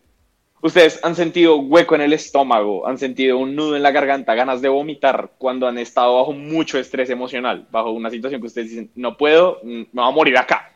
[0.61, 4.61] Ustedes han sentido hueco en el estómago, han sentido un nudo en la garganta, ganas
[4.61, 8.91] de vomitar cuando han estado bajo mucho estrés emocional, bajo una situación que ustedes dicen,
[8.93, 10.75] no puedo, mm, me voy a morir acá.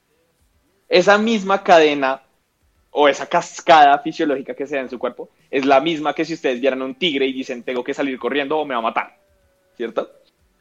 [0.89, 2.24] Esa misma cadena
[2.89, 6.34] o esa cascada fisiológica que se da en su cuerpo es la misma que si
[6.34, 9.17] ustedes vieran un tigre y dicen, tengo que salir corriendo o me va a matar,
[9.78, 10.10] ¿cierto?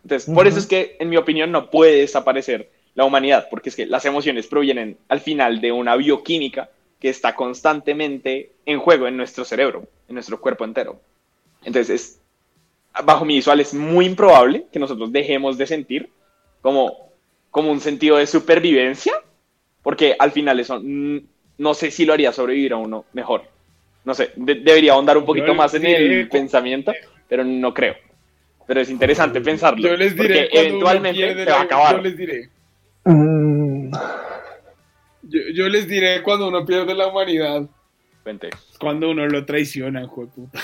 [0.02, 3.76] Entonces, por eso es que, en mi opinión, no puede desaparecer la humanidad, porque es
[3.76, 6.68] que las emociones provienen al final de una bioquímica
[7.00, 11.00] que está constantemente en juego en nuestro cerebro, en nuestro cuerpo entero.
[11.64, 12.20] Entonces, es,
[13.04, 16.09] bajo mi visual, es muy improbable que nosotros dejemos de sentir
[16.62, 17.11] como,
[17.50, 19.14] como un sentido de supervivencia,
[19.83, 23.42] porque al final eso no sé si lo haría sobrevivir a uno mejor.
[24.04, 26.92] No sé, de- debería ahondar un poquito Yo más en el pensamiento,
[27.28, 27.94] pero no creo.
[28.66, 29.88] Pero es interesante pensarlo.
[29.88, 31.96] Yo les diré porque eventualmente se va a acabar.
[31.96, 32.48] Yo les diré.
[33.04, 33.63] Mm,
[35.28, 37.62] Yo, yo les diré cuando uno pierde la humanidad.
[38.22, 38.50] Cuente.
[38.78, 40.58] Cuando uno lo traiciona, hijo de puta.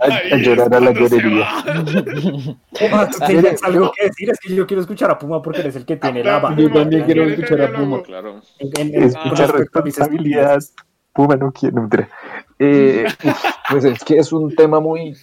[0.00, 1.46] A, llorar a la llorería.
[2.78, 5.76] Puma, tú tienes algo que decir, es que yo quiero escuchar a Puma porque eres
[5.76, 6.62] el que tiene la Puma, banda.
[6.62, 7.78] Yo también quiero ¿quieres escuchar a?
[7.78, 8.02] Puma.
[8.02, 8.40] Claro.
[8.58, 10.62] En- en- en- Ah, Es con mucha respecto a mis responsabilidad.
[11.12, 12.08] Puma no quiere.
[12.58, 13.06] Eh,
[13.70, 15.16] pues es que es un tema muy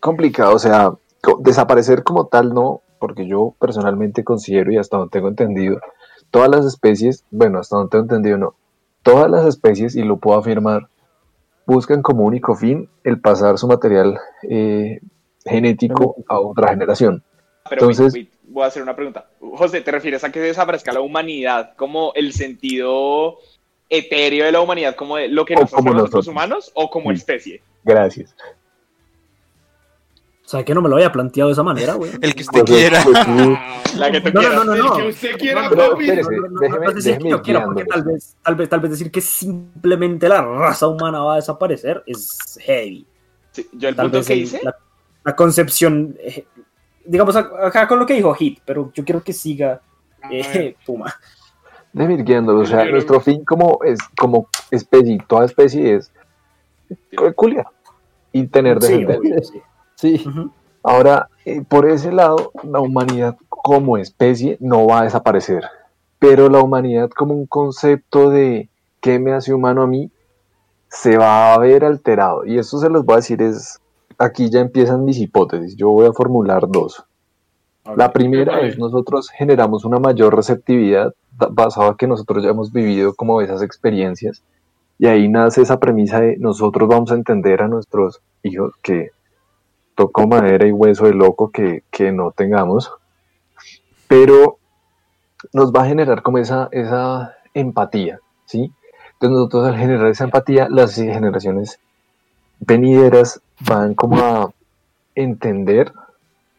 [0.00, 0.92] complicado, o sea,
[1.40, 5.80] desaparecer como tal no, porque yo personalmente considero y hasta donde tengo entendido,
[6.30, 8.54] todas las especies, bueno, hasta donde tengo entendido no,
[9.02, 10.88] todas las especies, y lo puedo afirmar,
[11.66, 15.00] buscan como único fin el pasar su material eh,
[15.44, 17.22] genético a otra generación.
[17.68, 19.26] Pero Entonces- wait, wait, voy a hacer una pregunta.
[19.40, 23.38] José, ¿te refieres a que desaparezca la humanidad como el sentido
[23.88, 26.28] etéreo de la humanidad, como de lo que nos como nosotros nosotros.
[26.28, 27.16] humanos o como Sí.
[27.16, 27.62] especie?
[27.84, 28.34] Gracias.
[30.46, 32.12] O sea, que no me lo había planteado de esa manera, güey.
[32.22, 33.02] El que usted Pues, quiera.
[33.02, 34.56] pues, sí, La que tú No, no, quieras.
[34.56, 34.96] no, no, El no.
[34.96, 36.06] que usted quiera, No, papi.
[36.06, 38.90] No, no, no, no decir que yo quiera, porque tal vez, tal vez, tal vez
[38.92, 43.04] decir que simplemente la raza humana va a desaparecer es heavy.
[43.50, 44.76] Sí, yo el Tal punto que el- hice, la,
[45.24, 46.46] la concepción, eh,
[47.04, 49.80] digamos acá con lo que dijo Hit, pero yo quiero que siga
[50.30, 50.76] eh.
[50.86, 51.12] Puma.
[51.92, 56.12] Ir guiándolo, o sea, Yo- nuestro fin como, es, como especie, toda especie es
[57.34, 57.66] culiar
[58.32, 59.50] y tener Sí, descendencia.
[59.50, 59.62] obvio,
[59.96, 60.24] sí.
[60.82, 65.64] Ahora, eh, por ese lado, la humanidad como especie no va a desaparecer,
[66.20, 68.68] pero la humanidad como un concepto de
[69.00, 70.10] qué me hace humano a mí
[70.88, 72.46] se va a ver alterado.
[72.46, 73.80] Y esto se los voy a decir es,
[74.18, 77.04] aquí ya empiezan mis hipótesis, yo voy a formular dos.
[77.96, 82.72] La primera es nosotros generamos una mayor receptividad da- basado a que nosotros ya hemos
[82.72, 84.42] vivido como esas experiencias
[84.98, 89.10] y ahí nace esa premisa de nosotros vamos a entender a nuestros hijos que
[89.96, 92.92] toco madera y hueso de loco que, que no tengamos,
[94.06, 94.58] pero
[95.52, 98.72] nos va a generar como esa, esa empatía, ¿sí?
[99.14, 101.80] Entonces nosotros al generar esa empatía, las generaciones
[102.60, 104.50] venideras van como a
[105.14, 105.92] entender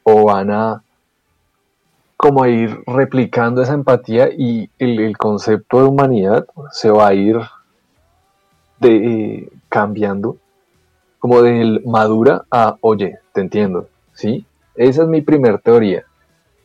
[0.04, 0.84] o van a
[2.18, 7.38] como a ir replicando esa empatía y el, concepto de humanidad se va a ir
[8.82, 10.38] eh, cambiando
[11.28, 14.46] como del madura a oye, te entiendo, ¿sí?
[14.76, 16.06] Esa es mi primer teoría.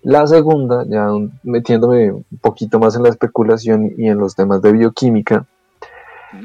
[0.02, 1.08] La segunda, ya
[1.42, 5.46] metiéndome un poquito más en la especulación y en los temas de bioquímica,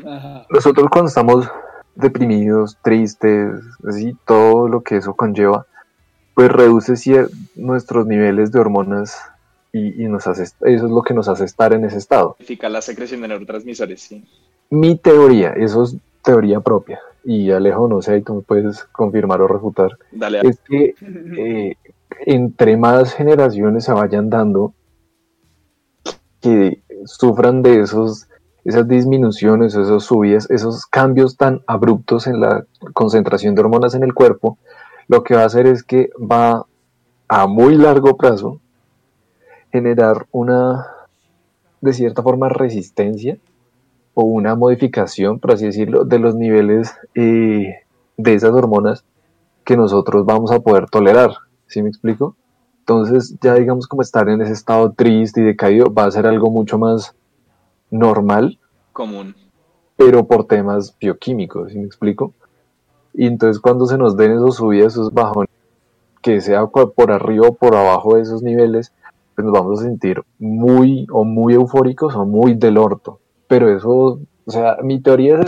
[0.04, 0.48] Ajá.
[0.50, 1.48] nosotros cuando estamos
[1.94, 3.54] deprimidos, tristes,
[3.88, 5.68] así, todo lo que eso conlleva,
[6.34, 9.16] pues reduce nuestros niveles de hormonas
[9.72, 12.36] y, y nos hace, eso es lo que nos hace estar en ese estado.
[12.62, 14.26] La secreción de neurotransmisores, sí.
[14.72, 19.42] Mi teoría, eso es teoría propia, y Alejo, no sé, ahí tú me puedes confirmar
[19.42, 20.96] o refutar, Dale, es que
[21.38, 21.76] eh,
[22.26, 24.74] entre más generaciones se vayan dando,
[26.40, 28.30] que sufran de esos,
[28.64, 34.14] esas disminuciones, esos subidas, esos cambios tan abruptos en la concentración de hormonas en el
[34.14, 34.58] cuerpo,
[35.10, 36.66] lo que va a hacer es que va
[37.28, 38.62] a muy largo plazo
[39.74, 40.86] generar una,
[41.82, 43.38] de cierta forma, resistencia
[44.20, 47.82] o una modificación, por así decirlo, de los niveles eh,
[48.18, 49.06] de esas hormonas
[49.64, 51.36] que nosotros vamos a poder tolerar.
[51.68, 52.36] ¿Sí me explico?
[52.80, 56.50] Entonces, ya digamos como estar en ese estado triste y decaído va a ser algo
[56.50, 57.14] mucho más
[57.92, 58.58] normal,
[58.92, 59.36] común.
[59.96, 62.34] pero por temas bioquímicos, ¿sí me explico?
[63.14, 65.52] Y entonces cuando se nos den esos subidas, esos bajones,
[66.24, 68.92] que sea por arriba o por abajo de esos niveles,
[69.36, 73.20] pues nos vamos a sentir muy o muy eufóricos o muy del orto.
[73.48, 75.46] Pero eso, o sea, mi teoría es,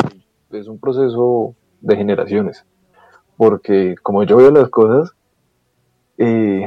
[0.51, 2.65] es un proceso de generaciones.
[3.37, 5.13] Porque como yo veo las cosas,
[6.17, 6.65] eh,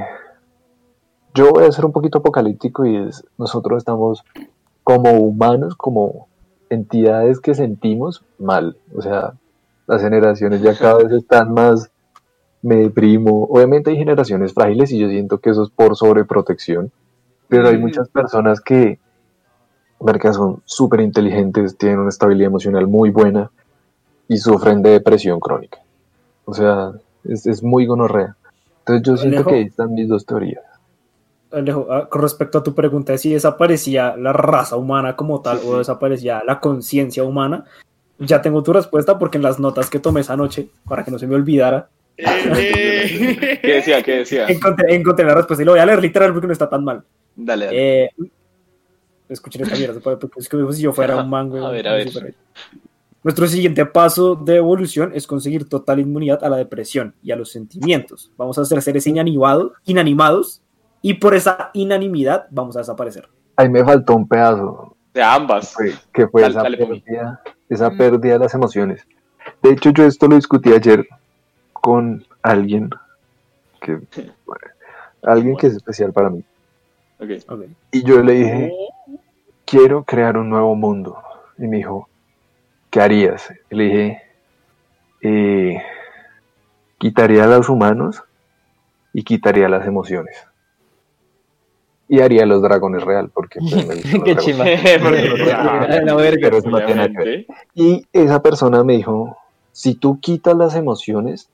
[1.35, 4.25] yo voy a ser un poquito apocalíptico y es, nosotros estamos
[4.85, 6.29] como humanos, como
[6.71, 8.77] entidades que sentimos mal.
[8.95, 9.35] O sea,
[9.87, 11.91] las generaciones ya cada vez están más,
[12.63, 13.45] me deprimo.
[13.51, 16.91] Obviamente hay generaciones frágiles y yo siento que eso es por sobreprotección,
[17.49, 17.83] pero hay Mm.
[17.83, 18.99] muchas personas que,
[20.05, 23.51] verga, son súper inteligentes, tienen una estabilidad emocional muy buena
[24.29, 25.79] y sufren de depresión crónica.
[26.45, 26.93] O sea,
[27.25, 28.37] es, es muy gonorrea.
[28.81, 29.51] Entonces yo siento Alejo.
[29.51, 30.63] que ahí están mis dos teorías.
[31.53, 35.59] Alejo, ah, con respecto a tu pregunta de si desaparecía la raza humana como tal
[35.59, 37.65] Sí, o desaparecía la conciencia humana,
[38.19, 41.19] ya tengo tu respuesta porque en las notas que tomé esa noche, para que no
[41.19, 44.03] se me olvidara, Eh, ¿Qué decía?
[44.03, 44.47] ¿Qué decía?
[44.47, 47.03] encontré, encontré la respuesta y lo voy a leer literal porque no está tan mal.
[47.37, 48.05] Dale, dale.
[48.05, 48.11] Eh,
[49.33, 51.57] escuchen esta mierda, porque es como si yo fuera un mango.
[51.67, 52.35] A ver, a ver.
[53.25, 57.53] Nuestro siguiente paso de evolución es conseguir total inmunidad a la depresión y a los
[57.53, 58.33] sentimientos.
[58.37, 60.61] Vamos a ser seres inanimados, inanimados
[61.03, 63.29] y por esa inanimidad vamos a desaparecer.
[63.57, 65.73] Ahí me faltó un pedazo, De ambas.
[65.73, 69.07] fue- que fue Dale, esa, dale, pérdida, esa pérdida de las emociones.
[69.63, 71.07] De hecho, yo esto lo discutí ayer
[71.73, 72.91] con alguien
[73.81, 74.01] que
[74.47, 74.67] bueno,
[75.23, 76.43] alguien que es especial para mí.
[77.21, 77.29] Ok.
[77.49, 77.61] Ok.
[77.93, 78.73] Y yo le dije,
[79.73, 81.17] quiero crear un nuevo mundo.
[81.57, 82.07] Y me dijo,
[82.91, 83.51] ¿qué harías?
[83.71, 84.23] Y le dije,
[85.23, 85.83] "Eh,
[86.99, 88.23] quitaría a los humanos
[89.15, 90.37] y quitaría las emociones.
[92.07, 94.37] Y haría los dragones real, porque pues, Qué.
[96.77, 97.47] Obviamente.
[97.75, 99.39] Y esa persona me dijo,
[99.73, 101.49] si tú quitas las emociones,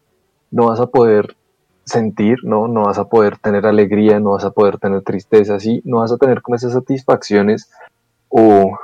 [0.50, 1.36] no vas a poder
[1.84, 2.66] sentir, ¿no?
[2.66, 6.10] No vas a poder tener alegría, no vas a poder tener tristeza, sí, no vas
[6.10, 7.70] a tener como esas satisfacciones
[8.28, 8.78] o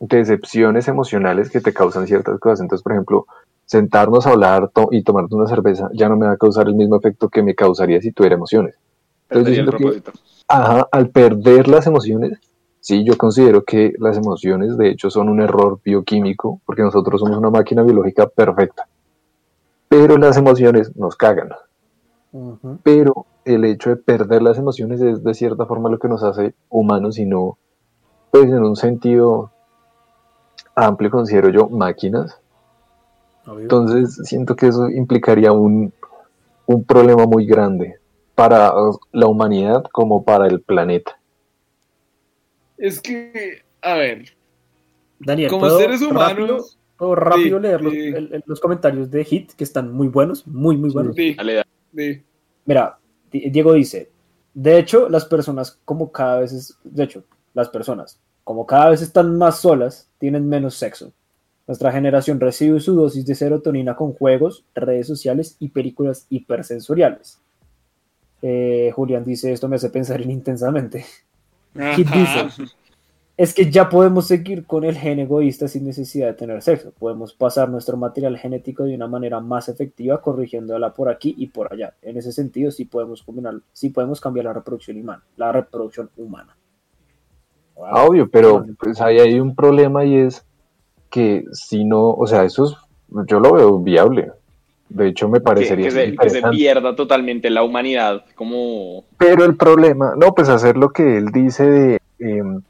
[0.00, 2.60] decepciones emocionales que te causan ciertas cosas.
[2.60, 3.26] Entonces, por ejemplo,
[3.66, 6.74] sentarnos a hablar to- y tomarte una cerveza ya no me va a causar el
[6.74, 8.74] mismo efecto que me causaría si tuviera emociones.
[9.30, 10.02] Entonces, el siento que-.
[10.48, 12.38] Ajá, al perder las emociones,
[12.80, 17.38] sí, yo considero que las emociones de hecho son un error bioquímico, porque nosotros somos
[17.38, 18.86] una máquina biológica perfecta.
[19.88, 21.50] Pero las emociones nos cagan.
[22.82, 26.54] Pero el hecho de perder las emociones es de cierta forma lo que nos hace
[26.70, 27.58] humanos y no,
[28.32, 29.52] pues en un sentido
[30.74, 32.40] amplio considero yo máquinas.
[33.46, 35.92] Entonces siento que eso implicaría un,
[36.66, 37.96] un problema muy grande
[38.34, 38.72] para
[39.12, 41.18] la humanidad como para el planeta.
[42.78, 44.24] es que, a ver,
[45.20, 47.98] Daniel, como ¿puedo seres rápido, humanos, puedo rápido Sí, leer los, sí.
[48.00, 51.14] el- el- los comentarios de Hit, que están muy buenos, muy, muy buenos.
[51.14, 51.68] sí, Dale, dale.
[51.94, 52.22] sí.
[52.64, 52.98] Mira,
[53.30, 54.10] Di- Diego dice,
[54.54, 59.02] de hecho, las personas como cada vez es, de hecho, las personas como cada vez
[59.02, 61.12] están más solas, tienen menos sexo.
[61.66, 67.38] Nuestra generación recibe su dosis de serotonina con juegos, redes sociales y películas hipersensoriales.
[68.42, 71.06] Eh, Julián dice, esto me hace pensar en intensamente.
[71.96, 72.48] Dice,
[73.36, 76.92] es que ya podemos seguir con el gen egoísta sin necesidad de tener sexo.
[76.98, 81.72] Podemos pasar nuestro material genético de una manera más efectiva, corrigiéndola por aquí y por
[81.72, 81.94] allá.
[82.02, 86.56] En ese sentido, sí podemos combinar, sí podemos cambiar la reproducción humana, la reproducción humana.
[87.76, 90.44] Ah, Obvio, pero pues ahí hay un problema y es
[91.10, 92.76] que si no, o sea, eso es,
[93.26, 94.30] yo lo veo viable.
[94.88, 99.04] De hecho, me parecería que se, que se pierda totalmente la humanidad como...
[99.18, 102.60] Pero el problema, no, pues hacer lo que él dice de em,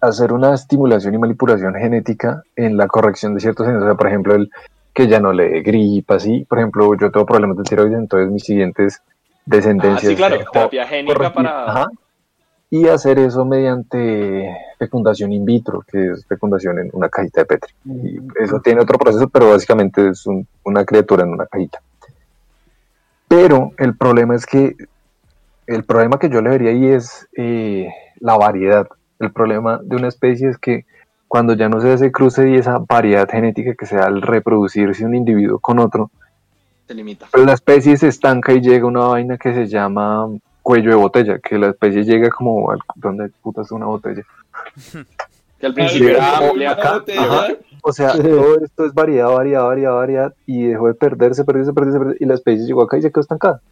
[0.00, 3.82] hacer una estimulación y manipulación genética en la corrección de ciertos genes.
[3.82, 4.50] O sea, por ejemplo, el
[4.92, 6.44] que ya no le dé gripa, así.
[6.48, 10.10] Por ejemplo, yo tengo problemas de tiroides, entonces mis siguientes Ah, descendencias.
[10.10, 11.70] sí, claro, terapia génica para...
[11.70, 11.86] ajá,
[12.70, 17.72] y hacer eso mediante fecundación in vitro, que es fecundación en una cajita de Petri.
[17.86, 21.80] Y eso tiene otro proceso, pero básicamente es un- una criatura en una cajita.
[23.26, 24.74] Pero el problema es que
[25.66, 27.88] el problema que yo le vería ahí es eh,
[28.20, 28.86] la variedad.
[29.18, 30.84] El problema de una especie es que
[31.26, 35.14] cuando ya no se hace cruce y esa variedad genética que sea al reproducirse un
[35.14, 36.10] individuo con otro,
[36.86, 37.26] Se limita.
[37.34, 40.26] la especie se estanca y llega una vaina que se llama
[40.68, 42.78] cuello de botella, que la especie llega como al...
[42.94, 44.22] ¿Dónde puta es una botella?
[45.58, 46.40] Que al principio era.
[47.82, 51.98] O sea, todo esto es variedad, variedad, variedad, variedad, y dejó de perderse, perderse, perderse,
[51.98, 53.62] perderse, y la especie llegó acá y se quedó estancada.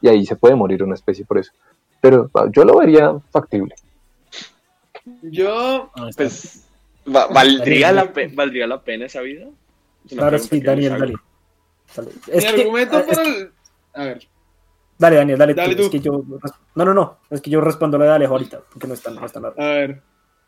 [0.00, 1.52] Y ahí se puede morir una especie por eso.
[2.00, 3.74] Pero ah, yo lo vería factible.
[5.22, 6.64] Yo, Pues,
[7.14, 9.46] va- ¿valdría, la pe- ¿valdría la pena esa vida?
[10.08, 10.92] Claro, sí, Daniel.
[11.94, 12.10] Dale.
[12.32, 13.50] mi que- argumento ah, es para que- el...
[13.94, 14.28] A ver,
[14.98, 15.82] Dale, Daniel, dale, Dale tú.
[15.82, 16.24] Es que yo.
[16.74, 17.18] No, no, no.
[17.30, 19.42] Es que yo respondo lo de Alejo ahorita, porque no es tan, no es tan
[19.42, 19.60] largo.
[19.60, 20.00] a ver.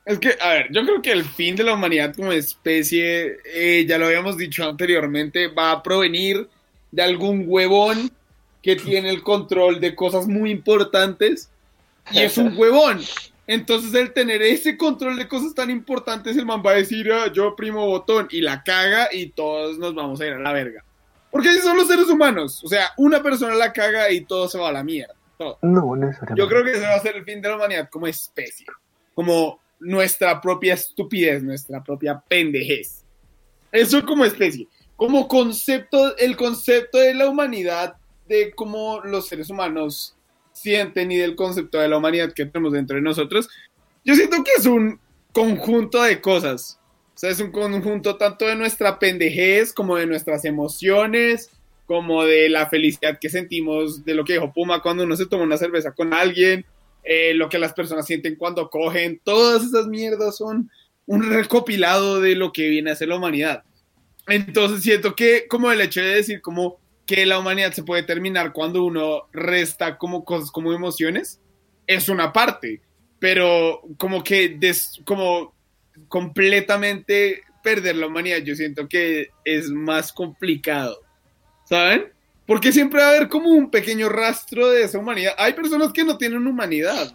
[0.05, 3.85] Es que, a ver, yo creo que el fin de la humanidad como especie, eh,
[3.87, 6.49] ya lo habíamos dicho anteriormente, va a provenir
[6.91, 8.11] de algún huevón
[8.63, 11.51] que tiene el control de cosas muy importantes
[12.11, 13.01] y es un huevón.
[13.47, 17.31] Entonces el tener ese control de cosas tan importantes, el man va a decir, "Ah,
[17.31, 20.85] yo primo botón y la caga y todos nos vamos a ir a la verga.
[21.31, 22.63] Porque son los seres humanos.
[22.65, 25.15] O sea, una persona la caga y todo se va a la mierda.
[25.37, 25.59] Todo.
[25.63, 26.41] No, necesariamente.
[26.41, 28.67] Yo creo que ese va a ser el fin de la humanidad como especie.
[29.15, 33.05] Como nuestra propia estupidez, nuestra propia pendejez.
[33.71, 34.67] Eso como especie.
[34.97, 40.17] Como concepto, el concepto de la humanidad, de cómo los seres humanos
[40.53, 43.49] sienten y del concepto de la humanidad que tenemos dentro de nosotros,
[44.05, 44.99] yo siento que es un
[45.33, 46.81] conjunto de cosas.
[47.19, 51.51] O sea, es un conjunto tanto de nuestra pendejez como de nuestras emociones,
[51.85, 55.43] como de la felicidad que sentimos de lo que dijo Puma cuando uno se toma
[55.43, 56.65] una cerveza con alguien,
[57.03, 60.71] eh, lo que las personas sienten cuando cogen, todas esas mierdas son
[61.07, 63.65] un recopilado de lo que viene a ser la humanidad.
[64.29, 68.53] Entonces siento que como el hecho de decir como que la humanidad se puede terminar
[68.53, 71.41] cuando uno resta como cosas como emociones,
[71.85, 72.81] es una parte,
[73.19, 75.58] pero como que des- como
[76.09, 81.01] completamente perder la humanidad, yo siento que es más complicado,
[81.65, 82.13] ¿saben?
[82.47, 85.35] Porque siempre va a haber como un pequeño rastro de esa humanidad.
[85.37, 87.13] Hay personas que no tienen humanidad.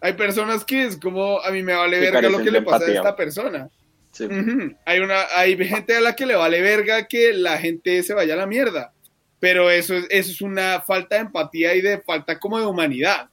[0.00, 2.86] Hay personas que es como, a mí me vale Que verga lo que le pasa
[2.86, 3.70] a esta persona.
[4.10, 4.26] Sí.
[4.84, 8.34] Hay una, hay gente a la que le vale verga que la gente se vaya
[8.34, 8.92] a la mierda.
[9.38, 13.28] Pero eso es, eso es una falta de empatía y de falta como de humanidad.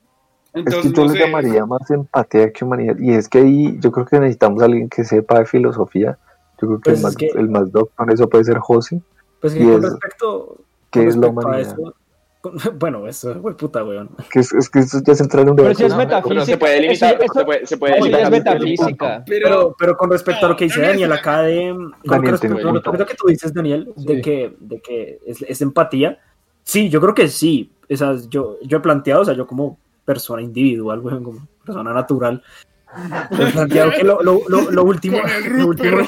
[0.54, 1.26] Es que Entonces, yo no le sé.
[1.26, 2.98] llamaría más empatía que humanidad.
[3.00, 6.18] Y es que ahí yo creo que necesitamos a alguien que sepa de filosofía.
[6.62, 9.02] Yo creo que, Pues el, más, que- el más doc con eso puede ser José.
[9.40, 10.58] Pues que Y con es- respecto.
[10.92, 11.60] ¿Qué con es la respecto a humanidad?
[11.62, 11.94] eso-
[12.42, 14.10] con- bueno, eso es puta, weón.
[14.32, 15.84] Que es, es que eso ya es entrar en un Pero debate.
[15.84, 16.30] si es metafísica.
[16.30, 18.54] pero se puede limitar, eso- se puede, se puede eso ya es limitar.
[18.60, 19.24] metafísica.
[19.28, 21.70] Pero, Pero, pero con respecto a lo que dice Daniel, acá de.
[21.76, 24.22] Con Daniel, respecto lo, lo que tú dices, Daniel, de Sí.
[24.22, 26.18] que, de que es, es empatía.
[26.64, 27.72] Sí, yo creo que sí.
[27.88, 29.78] Esas, yo, yo he planteado, o sea, yo como
[30.10, 32.42] persona individual, weón, como persona natural,
[33.70, 35.20] que lo, lo, lo, lo último.
[35.52, 36.00] Lo último.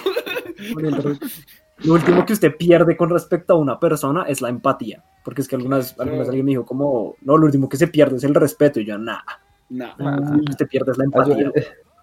[1.83, 5.03] Lo que usted pierde con respecto a una persona es la empatía.
[5.23, 8.17] Porque es que algunas, algunas alguien me dijo como, no, lo último que se pierde
[8.17, 8.79] es el respeto.
[8.79, 9.23] Y yo, nada,
[9.69, 9.93] no.
[9.99, 11.51] lo que usted pierde es la empatía.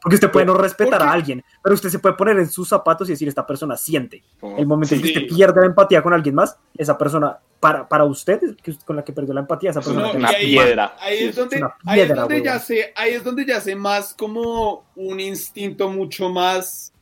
[0.03, 3.09] Porque usted puede no respetar a alguien, pero usted se puede poner en sus zapatos
[3.09, 4.23] y decir, esta persona siente.
[4.57, 8.05] El momento en que usted pierde la empatía con alguien más, esa persona, para, para
[8.05, 8.41] usted,
[8.85, 10.95] con la que perdió la empatía, esa persona No, Una ahí- piedra.
[11.01, 14.15] Ahí es donde, una ahí es donde ya se, ahí es donde ya se más
[14.15, 16.93] como un instinto mucho más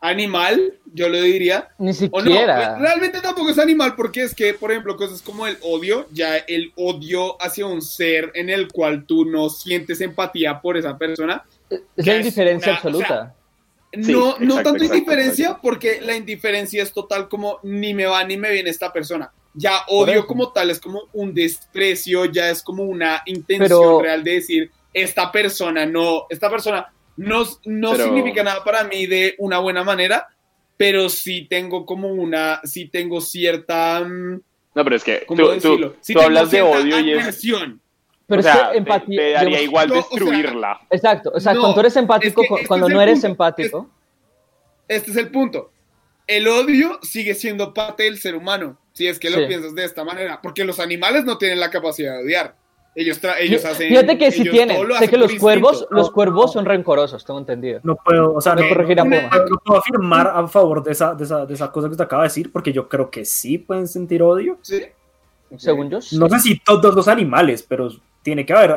[0.00, 1.68] animal, yo lo diría.
[1.78, 2.78] Ni O no, siquiera.
[2.78, 6.72] realmente tampoco es animal porque es que, por ejemplo, cosas como el odio, ya el
[6.76, 12.06] odio hacia un ser en el cual tú no sientes empatía por esa persona, es
[12.06, 13.34] la es indiferencia una- absoluta.
[13.90, 15.62] Sí, no, no exacto, tanto exacto, indiferencia, exacto.
[15.62, 19.32] porque la indiferencia es total como ni me va ni me viene esta persona.
[19.54, 24.22] Ya odio como tal es como un desprecio, ya es como una intención Pero- real
[24.22, 29.34] de decir, esta persona no, esta persona no, no Pero- significa nada para mí de
[29.38, 30.28] una buena manera,
[30.76, 34.40] pero sí tengo como una, sí tengo cierta, mm,
[34.74, 37.40] No, pero es que ¿cómo tú, tú, tú hablas de odio y es...
[38.28, 39.18] Pero o sea, es te- que empatía.
[39.20, 40.80] te, daría digamos- igual no, o sea, destruirla.
[40.90, 43.26] Exacto, o sea, No, cuando tú eres empático, es que este cuando no eres punto.
[43.28, 43.90] empático.
[44.86, 45.72] Este es el punto.
[46.26, 49.46] El odio sigue siendo parte del ser humano, si es que lo Sí.
[49.46, 52.54] piensas de esta manera, porque los animales no tienen la capacidad de odiar.
[52.94, 53.88] Ellos, tra- ellos hacen.
[53.88, 54.76] Fíjate que si ellos tienen.
[54.98, 55.94] Sé que los cuervos, instinto.
[55.94, 57.80] los cuervos son rencorosos, tengo entendido.
[57.84, 61.14] No puedo, o sea, no, Me corregirá no- no puedo afirmar a favor de esa,
[61.14, 63.56] de, esa, de esa cosa que usted acaba de decir, porque yo creo que sí
[63.58, 64.58] pueden sentir odio.
[64.62, 64.82] Sí.
[65.50, 65.60] Ok.
[65.60, 66.00] Según yo.
[66.02, 66.18] sí.
[66.18, 67.88] No sé si todos los animales, pero
[68.28, 68.76] tiene que haber.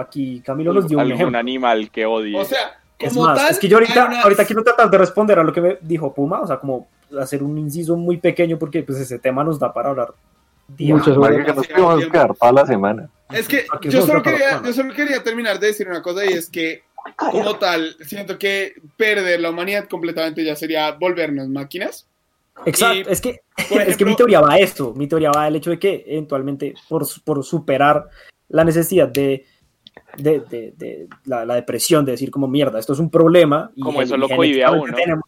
[0.00, 1.38] Aquí Camilo nos dio un Algún ejemplo.
[1.38, 2.38] animal que odie.
[2.38, 5.38] O sea, Es más, tal, es que yo ahorita, una- ahorita quiero tratar de responder
[5.38, 6.86] a lo que me dijo Puma, o sea, como
[7.20, 10.14] hacer un inciso muy pequeño, porque pues ese tema nos da para hablar
[10.68, 10.98] días.
[10.98, 13.10] Muchas Marica, que nos quedar para la semana.
[13.30, 16.48] Es que yo solo, quería, yo solo quería terminar de decir una cosa y es
[16.48, 16.82] que,
[17.16, 22.06] como tal, siento que perder la humanidad completamente ya sería volvernos máquinas.
[22.66, 23.40] Exacto, Y, es que,
[23.86, 26.74] es que mi teoría va a esto, mi teoría va al hecho de que eventualmente
[26.88, 28.08] por, por superar
[28.52, 29.44] la necesidad de,
[30.16, 33.70] de, de- de la, la depresión, de decir como mierda, esto es un problema.
[33.74, 34.94] Y Como eso lo cohibe a uno.
[34.94, 35.24] tenemos-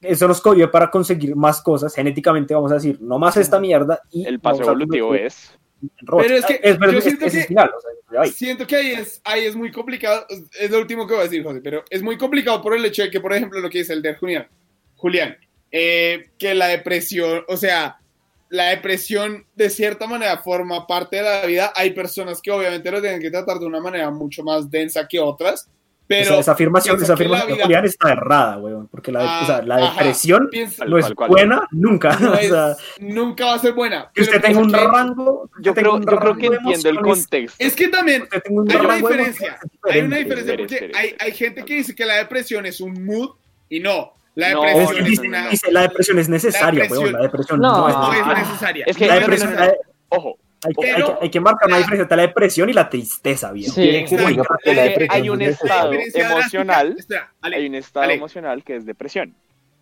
[0.00, 4.00] eso nos cohibe para conseguir más cosas, genéticamente vamos a decir, no más esta mierda.
[4.10, 5.56] Y El paso evolutivo es...
[6.04, 8.30] Pero es que es, yo es- siento es que- el final, o sea, ya ahí.
[8.30, 10.26] Siento que ahí es, ahí es muy complicado,
[10.58, 13.02] es lo último que voy a decir, José, pero es muy complicado por el hecho
[13.02, 14.48] de que, por ejemplo, lo que dice el de Julián,
[14.96, 15.36] Julián,
[15.70, 17.98] eh, que la depresión, o sea,
[18.50, 21.72] la depresión de cierta manera forma parte de la vida.
[21.76, 25.20] Hay personas que obviamente lo tienen que tratar de una manera mucho más densa que
[25.20, 25.68] otras,
[26.06, 29.40] pero esa, esa afirmación, esa afirmación de vida- Julián está errada, weón, porque la, Ah,
[29.42, 31.28] o sea, la ajá, depresión piensa- no es cual.
[31.28, 32.16] buena nunca.
[32.20, 34.10] no o es- sea, nunca va a ser buena.
[34.14, 35.50] que usted tenga un que- rango.
[35.60, 37.56] Yo creo, un yo creo que entiendo el contexto.
[37.58, 39.58] Es que también un hay una diferencia.
[39.82, 43.32] Hay una diferencia porque hay gente que dice que la depresión es un mood
[43.68, 44.14] y no.
[44.34, 45.48] La depresión Es- no, es, una.
[45.48, 47.78] dice, la depresión es necesaria, depresión- weón, la depresión No.
[47.78, 47.94] no, es
[48.26, 48.84] No es necesaria.
[48.86, 49.74] Es que La es depresión, la-
[50.10, 52.72] Ojo, hay, que, hay, que, hay que marcar una la- diferencia entre la depresión y
[52.72, 53.74] la tristeza, viejo.
[53.74, 53.88] Sí.
[53.90, 54.42] Exacto.
[54.46, 55.90] porque la Eh, depresión hay un es estado.
[55.90, 58.14] Diferencia emocional, Espera, Ale, hay un estado Ale.
[58.14, 59.34] emocional que es depresión,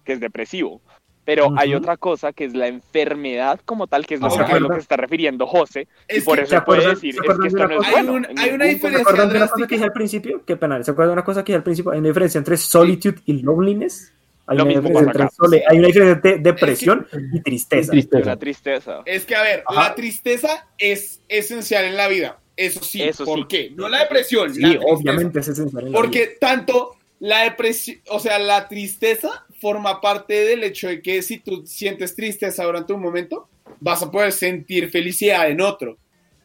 [0.05, 0.81] que es depresivo.
[1.25, 1.79] Pero hay Ujú.
[1.79, 4.61] otra cosa que es la enfermedad como tal, que es lo, Ah, que, ¿se a
[4.61, 5.89] lo que se está refiriendo José.
[6.09, 7.81] y Es por que- eso ¿se puede acuerdan- decir, se es que esto de no
[7.83, 8.13] es Hay bueno.
[8.13, 10.45] un- en hay una ningún ¿Se diferencia acuerdan de una cosa que dije al principio?
[10.47, 11.91] Qué pena, ¿se acuerdan de una cosa que dije al principio?
[11.93, 14.13] Hay una diferencia entre solitude y loneliness.
[14.49, 15.35] Hay Lo una mismo diferencia entre acá.
[15.37, 17.93] sole- hay una diferencia entre depresión y tristeza.
[17.93, 18.39] punto.
[18.39, 19.03] Tristeza.
[19.05, 19.89] Es que, a ver, Ajá.
[19.89, 22.39] la tristeza es esencial en la vida.
[22.57, 23.03] Eso sí.
[23.03, 23.45] Eso ¿Por sí.
[23.49, 23.71] qué?
[23.75, 24.55] No la depresión.
[24.55, 25.87] Sí, la obviamente es esencial.
[25.87, 25.99] en la vida.
[26.01, 31.39] Porque tanto la depresión, o sea, la tristeza forma parte del hecho de que si
[31.39, 33.49] tú sientes tristeza durante un momento,
[33.81, 35.99] vas a poder sentir felicidad en otro.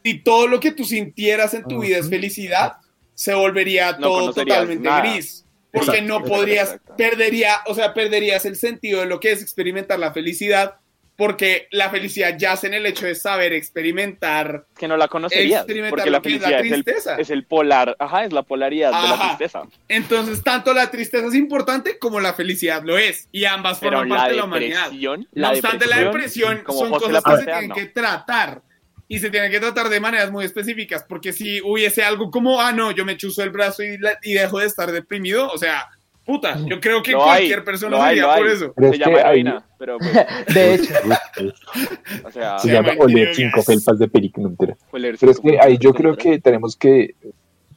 [0.04, 2.72] Si todo lo que tú sintieras en tu vida es felicidad,
[3.14, 5.02] se volvería No todo totalmente nada.
[5.02, 5.44] gris.
[5.72, 6.96] Porque Exacto, no podrías, exacto.
[6.96, 10.76] perdería, o sea, perderías el sentido de lo que es experimentar la felicidad,
[11.16, 15.60] porque la felicidad yace en el hecho de saber experimentar que no la conocerías.
[15.60, 17.16] Experimentar Porque la lo que es la felicidad es el, tristeza.
[17.16, 19.62] es el polar, ajá, es la polaridad de la tristeza.
[19.88, 23.28] Entonces, tanto la tristeza es importante como la felicidad lo es.
[23.30, 24.90] Y ambas Pero forman la parte de la humanidad.
[24.92, 27.74] No la obstante, la depresión como son José cosas la que se tienen no.
[27.74, 28.62] que tratar.
[29.14, 31.04] Y se tienen que tratar de maneras muy específicas.
[31.08, 34.34] Porque si hubiese algo como, ah, no, yo me chuzo el brazo y, la- y
[34.34, 35.86] dejo de estar deprimido, o sea,
[36.24, 38.54] puta, yo creo que Lo hay, cualquier persona lo hay, sería lo por hay.
[38.54, 38.72] eso.
[38.74, 40.12] Pero Se es que llama hay- heroína, pero pues,
[40.54, 40.94] De hecho,
[42.24, 45.78] o sea, Se Se llama oler cinco felpas de perico, no Pero es que ahí
[45.78, 46.16] yo creo ¿no?
[46.16, 47.14] que tenemos que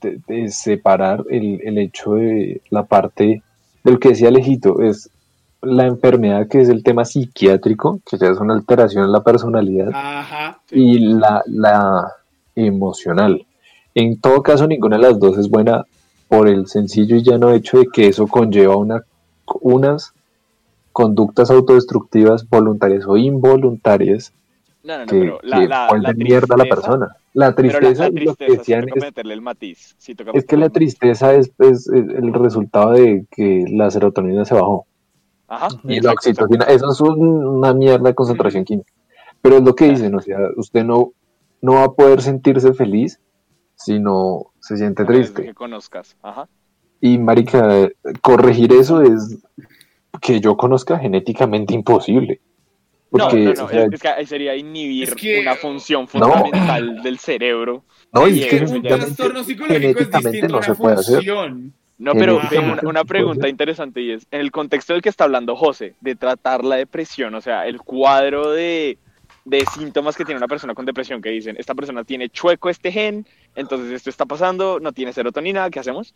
[0.01, 3.41] de- de separar el, el hecho de la parte
[3.83, 5.09] de lo que decía Alejito, es
[5.65, 9.89] la enfermedad que es el tema psiquiátrico, que ya es una alteración en la personalidad,
[9.93, 10.59] Ajá.
[10.71, 12.11] y la, la
[12.55, 13.45] emocional.
[13.93, 15.83] En todo caso, ninguna de las dos es buena
[16.27, 19.03] por el sencillo y llano hecho de que eso conlleva una,
[19.61, 20.13] unas
[20.91, 24.31] conductas autodestructivas voluntarias o involuntarias
[24.83, 27.15] No, no, no, que, pero la, que la, la vuelven mierda a la tristeza- persona.
[27.33, 29.93] La tristeza, que toca es, meterle el matiz.
[29.97, 34.45] sí toca es que la tristeza es, es- es el resultado de que la serotonina
[34.45, 34.85] se bajó
[35.55, 35.67] Ajá.
[35.83, 38.91] y la oxitocina, eso es un- una mierda de concentración química.
[39.41, 41.11] Pero es lo que dicen, o sea, usted no,
[41.61, 43.19] no va a poder sentirse feliz
[43.75, 45.43] si no se siente triste.
[45.43, 46.15] que conozcas.
[46.23, 46.47] Ajá.
[47.01, 47.89] Y marica,
[48.21, 49.37] corregir eso es
[50.21, 52.39] que yo conozca genéticamente imposible.
[53.11, 55.55] No, Porque, no, no, o sea, es, es que ahí sería inhibir Es que- una
[55.55, 57.83] función fundamental del cerebro.
[58.11, 61.15] no, y es que un trastorno psicológico es distinto a no una se puede hacer.
[61.17, 61.73] función.
[61.97, 62.41] No, pero
[62.83, 66.65] una, pregunta interesante y es, en el contexto del que está hablando José, de tratar
[66.65, 68.97] la depresión, o sea, el cuadro de,
[69.45, 72.91] de síntomas que tiene una persona con depresión, que dicen, esta persona tiene chueco este
[72.91, 73.25] gen,
[73.55, 76.13] entonces esto está pasando, no tiene serotonina, ¿qué hacemos?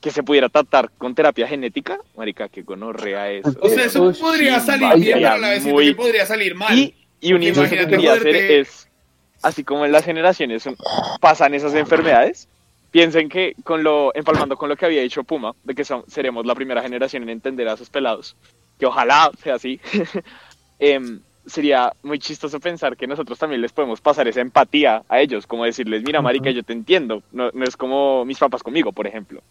[0.00, 3.44] que se pudiera tratar con terapia genética, marica, que gonorrea es.
[3.60, 5.94] O sea, eso Uy, podría sí, salir vaya, bien, pero a la vez muy- que
[5.94, 6.76] podría salir mal.
[6.78, 8.88] Y, y un que quería hacer es,
[9.42, 10.76] así como en las generaciones son-
[11.20, 12.48] pasan esas enfermedades,
[12.90, 16.46] piensen que con lo, empalmando con lo que había dicho Puma, de que son- seremos
[16.46, 18.36] la primera generación en entender a esos pelados,
[18.78, 19.80] que ojalá sea así,
[20.78, 25.46] em, sería muy chistoso pensar que nosotros también les podemos pasar esa empatía a ellos,
[25.46, 29.06] como decirles, mira, marica, yo te entiendo, no, no es como mis papás conmigo, por
[29.06, 29.42] ejemplo.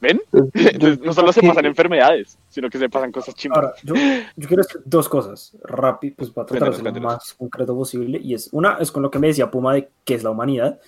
[0.00, 0.18] ¿Ven?
[0.54, 3.34] Entonces, no solo se pasan enfermedades, sino que se pasan cosas.
[3.50, 7.14] Ahora, yo, yo quiero decir dos cosas rápido, pues para tratar de ser lo Cuéntanos,
[7.16, 8.18] más concreto posible.
[8.22, 10.80] Y es una, es con lo que me decía Puma de qué es la humanidad.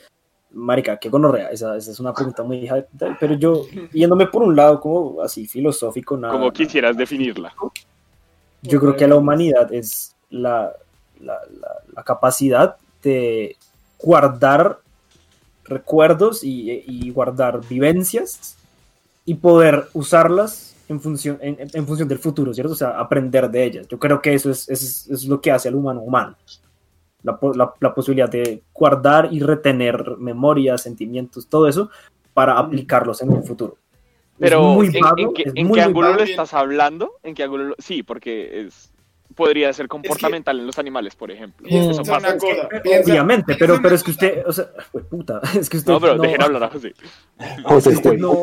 [0.54, 4.42] Marica, qué gonorrea, esa, esa es una pregunta muy hija, de- pero yo, yéndome por
[4.42, 7.54] un lado como así filosófico, nada, Como quisieras definirla.
[8.62, 10.72] yo creo que la humanidad es la,
[11.20, 13.56] la, la- la capacidad de
[13.98, 14.78] guardar
[15.64, 18.56] recuerdos y, y guardar vivencias
[19.24, 22.72] y poder usarlas en función, en, en función del futuro, ¿cierto?
[22.72, 23.88] O sea, aprender de ellas.
[23.88, 26.36] Yo creo que eso es, eso es, eso es lo que hace al humano humano.
[27.22, 31.90] La, la- la posibilidad de guardar y retener memorias, sentimientos, todo eso,
[32.34, 33.76] para aplicarlos en un futuro.
[34.38, 36.18] Pero, es muy ¿en, vago, en qué, es en muy, qué muy ángulo vago.
[36.20, 37.12] lo estás hablando?
[37.22, 38.88] ¿En qué ángulo lo- Sí, porque es
[39.36, 41.66] podría ser comportamental en los animales, por ejemplo.
[41.70, 42.36] Eso es pasa.
[42.36, 42.68] cosa.
[42.82, 45.92] piensa- Obviamente, pero, piensa pero es que usted, o sea, fue puta, es que usted
[45.92, 46.92] No, pero no, dejen hablar a José.
[47.64, 48.20] José es que Cuey.
[48.20, 48.36] no,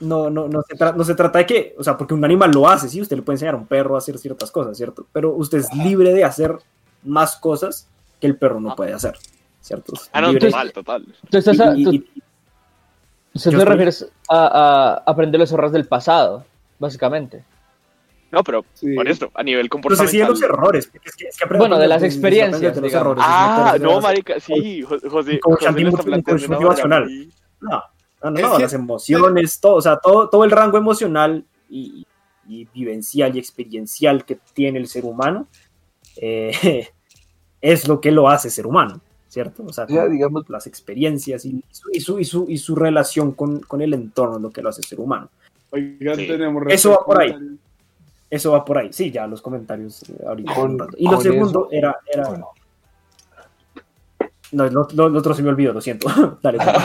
[0.00, 2.68] no, no, no, se no se trata de que, o sea, porque un animal lo
[2.68, 5.06] hace, sí, usted le puede enseñar a un perro a hacer ciertas cosas, ¿cierto?
[5.12, 6.56] Pero usted es libre de hacer
[7.04, 7.88] más cosas
[8.20, 9.16] que el perro no puede hacer,
[9.60, 9.92] ¿cierto?
[10.12, 11.06] Ah, no, total, total.
[11.30, 12.04] Tú estás a- Y- tú-
[13.50, 16.44] te refieres a, a aprender los errores del pasado,
[16.78, 17.44] básicamente.
[18.30, 18.94] No, pero Sí.
[18.94, 20.28] por esto, a nivel no sé si de comportamental.
[20.30, 23.22] los errores, porque es que, es que aprender- Bueno, de las experiencias, de los errores,
[23.22, 27.08] es Ah, no, las- marica, sí, Jo- José, Como José de motivacional.
[27.60, 27.82] No,
[28.24, 32.06] no, no, las emociones, todo, o sea, todo, todo el rango emocional y,
[32.48, 35.46] y vivencial y experiencial que tiene el ser humano
[36.16, 36.88] eh,
[37.60, 39.64] es lo que lo hace ser humano, ¿cierto?
[39.66, 43.32] O sea, Ya, digamos, las experiencias y su, y su, y su, y su relación
[43.32, 45.28] con, con el entorno es lo que lo hace ser humano.
[45.70, 46.26] Oigan, Sí.
[46.26, 47.34] tenemos Eso va por ahí.
[48.28, 48.92] Eso va por ahí.
[48.92, 50.54] Sí, ya los comentarios eh, ahorita.
[50.54, 50.96] Con- un rato.
[50.98, 51.96] y lo segundo eso- era...
[52.12, 52.48] era bueno.
[54.52, 56.08] No, lo, lo- lo otro se me olvidó, lo siento.
[56.42, 56.78] Dale, dale.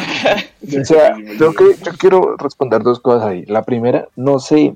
[0.81, 3.45] O sea, yo, que, yo quiero responder dos cosas ahí.
[3.45, 4.73] La primera, no sé,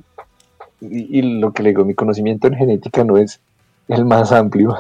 [0.82, 3.40] y, y lo que le digo, mi conocimiento en genética no es
[3.92, 4.78] el más amplio,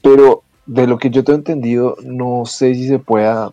[0.00, 3.52] pero de lo que yo tengo entendido, no sé si se pueda,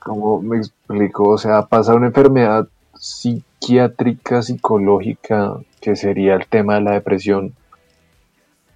[0.00, 6.82] como me explico, o sea, pasar una enfermedad psiquiátrica, psicológica, que sería el tema de
[6.82, 7.54] la depresión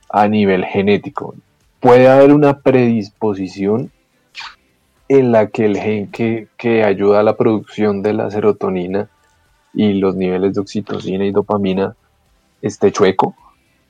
[0.09, 1.35] a nivel genético.
[1.79, 3.91] Puede haber una predisposición
[5.09, 9.09] en la que el gen que, que ayuda a la producción de la serotonina
[9.75, 11.95] y los niveles de oxitocina y dopamina
[12.63, 13.35] esté chueco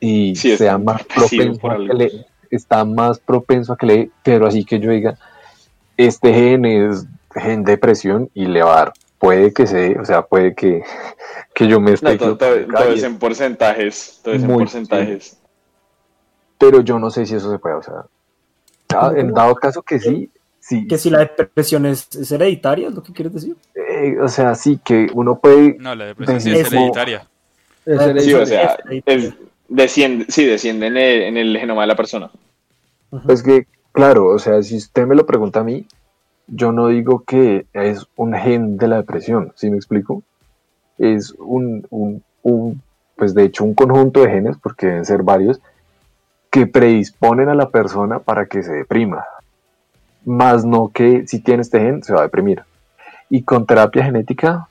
[0.01, 4.47] y Sí, sea más propenso a que le está más propenso a que le pero
[4.47, 5.18] así que yo diga
[5.97, 10.22] este gen es gen depresión y le va a dar puede que se o sea
[10.22, 10.82] puede que,
[11.55, 12.55] que yo me esté No, todo,
[12.92, 14.20] es en porcentajes.
[14.22, 15.38] Todo es en porcentajes.
[16.59, 18.05] pero yo no sé si eso se puede o sea
[19.16, 20.30] en dado caso que sí
[20.61, 23.57] sí que si la depresión es, es hereditaria, es lo que quieres decir.
[23.74, 27.28] eh, o sea sí que uno puede No, la depresión sí es hereditaria.
[27.84, 29.34] Es Sí, Sí, o sea, es- es-
[29.69, 32.31] desciende, sí, desciende en el, en el genoma de la persona.
[33.25, 35.87] Pues que, claro, o sea, si usted me lo pregunta a mí,
[36.47, 40.23] yo no digo que es un gen de la depresión, ¿sí me explico?
[40.99, 42.83] Es un, un, un,
[43.17, 45.61] pues de hecho un conjunto de genes, porque deben ser varios,
[46.51, 49.25] que predisponen a la persona para que se deprima.
[50.25, 52.62] Más no que si tiene este gen se va a deprimir.
[53.29, 54.69] Y con terapia genética,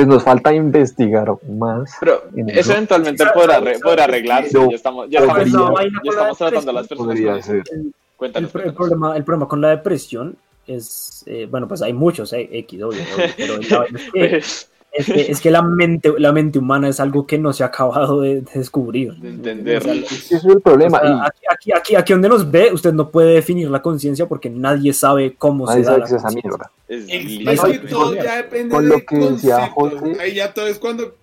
[0.00, 1.92] pues nos falta investigar más.
[2.00, 4.56] Pero eso eventualmente podrá, podrá arreglarse.
[4.56, 6.88] No, ya estamos, ya podría- estamos, la vaina ya con la estamos tratando a las
[6.88, 7.44] personas.
[7.44, 7.62] Ser.
[7.70, 10.36] El, Cuéntanos, problema, el problema con la depresión
[10.66, 13.66] es, eh, bueno, pues hay muchos, eh, X, obvio, obvio, pero es
[14.10, 17.52] que, Pues, es que, es que la, mente, la mente humana es algo que no
[17.52, 19.14] se ha acabado de, de descubrir.
[19.14, 19.86] de entender.
[19.86, 20.98] Ese es el problema.
[20.98, 23.82] O sea, y aquí, aquí, aquí, aquí donde nos ve, usted no puede definir la
[23.82, 26.70] conciencia porque nadie sabe cómo nadie se da sabe la qué es esa mierda.
[26.88, 29.68] Es que todo ya depende Con lo que decía.
[29.68, 30.16] Jorge.
[30.20, 31.14] Ahí ya todo es cuando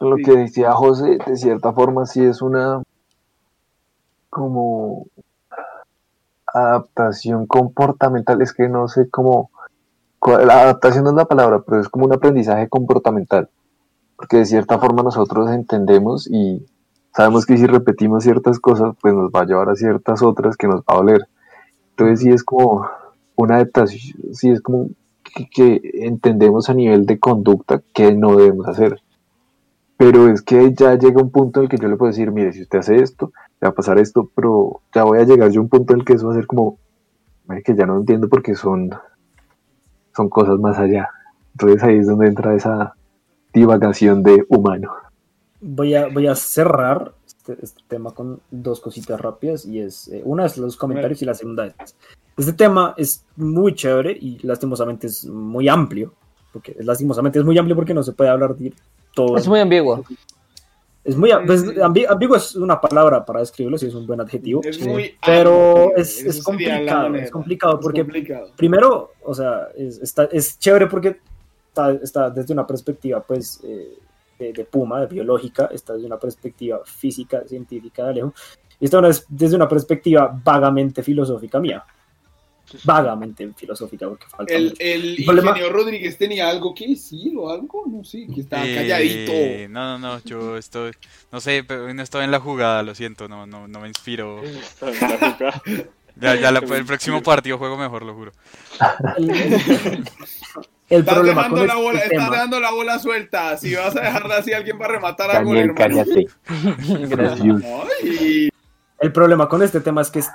[0.00, 0.22] Lo Sí.
[0.24, 2.82] que decía José, de cierta forma, sí es una
[4.28, 5.06] como
[6.46, 8.42] adaptación comportamental.
[8.42, 9.50] Es que no sé cómo.
[10.24, 13.48] La adaptación no es la palabra, pero es como un aprendizaje comportamental.
[14.16, 16.64] Porque de cierta forma nosotros entendemos y
[17.14, 20.68] sabemos que si repetimos ciertas cosas, pues nos va a llevar a ciertas otras que
[20.68, 21.26] nos va a doler.
[21.90, 22.86] Entonces sí es como
[23.36, 24.90] una adaptación, sí es como
[25.24, 29.00] que, que entendemos a nivel de conducta que no debemos hacer.
[29.96, 32.52] Pero es que ya llega un punto en el que yo le puedo decir, mire,
[32.52, 35.60] si usted hace esto, le va a pasar esto, pero ya voy a llegar yo
[35.60, 36.78] a un punto en el que eso va a ser como,
[37.64, 38.90] que ya no entiendo porque son,
[40.14, 41.08] son cosas más allá.
[41.52, 42.94] Entonces ahí es donde entra esa
[43.52, 44.92] divagación de humano.
[45.60, 50.22] Voy a, voy a cerrar este, este tema con dos cositas rápidas y es, eh,
[50.24, 51.96] una es los comentarios y la segunda es,
[52.36, 56.14] este tema es muy chévere y lastimosamente es muy amplio,
[56.52, 58.72] porque lastimosamente es muy amplio porque no se puede hablar de
[59.14, 59.36] todo.
[59.36, 60.04] Es muy ambiguo.
[61.04, 64.60] Es muy pues, ambi- ambiguo es una palabra para describirlo, si es un buen adjetivo.
[64.64, 68.52] Es muy Pero amplio, es, es complicado, es complicado Es porque complicado.
[68.56, 71.18] primero, o sea, es, está, es chévere porque
[71.68, 73.98] está, está desde una perspectiva, pues, eh,
[74.38, 78.34] de, de Puma, de biológica, está desde una perspectiva física, científica de Alejo,
[78.78, 81.84] y está una- desde una perspectiva vagamente filosófica mía.
[82.84, 87.50] Vagamente filosófica, porque falta El, el El problema- ingeniero Rodríguez tenía algo que decir o
[87.50, 89.32] algo, no sé, que estaba Eh, calladito.
[89.72, 90.92] No, no, no, yo estoy,
[91.30, 94.40] no sé, pero no estoy en la jugada, lo siento, no, no, no me inspiro.
[96.20, 98.32] Ya, ya la- el próximo partido juego mejor, lo juro.
[100.88, 103.56] El, Estás problema dejando, con la este bola, tema, dejando la bola suelta.
[103.56, 106.04] Si vas a dejarla así, alguien va a rematar algo, Daniel, hermano.
[106.04, 106.26] cállate.
[107.08, 107.56] Gracias.
[108.02, 108.48] Ay,
[109.00, 110.28] el problema con este tema es que es-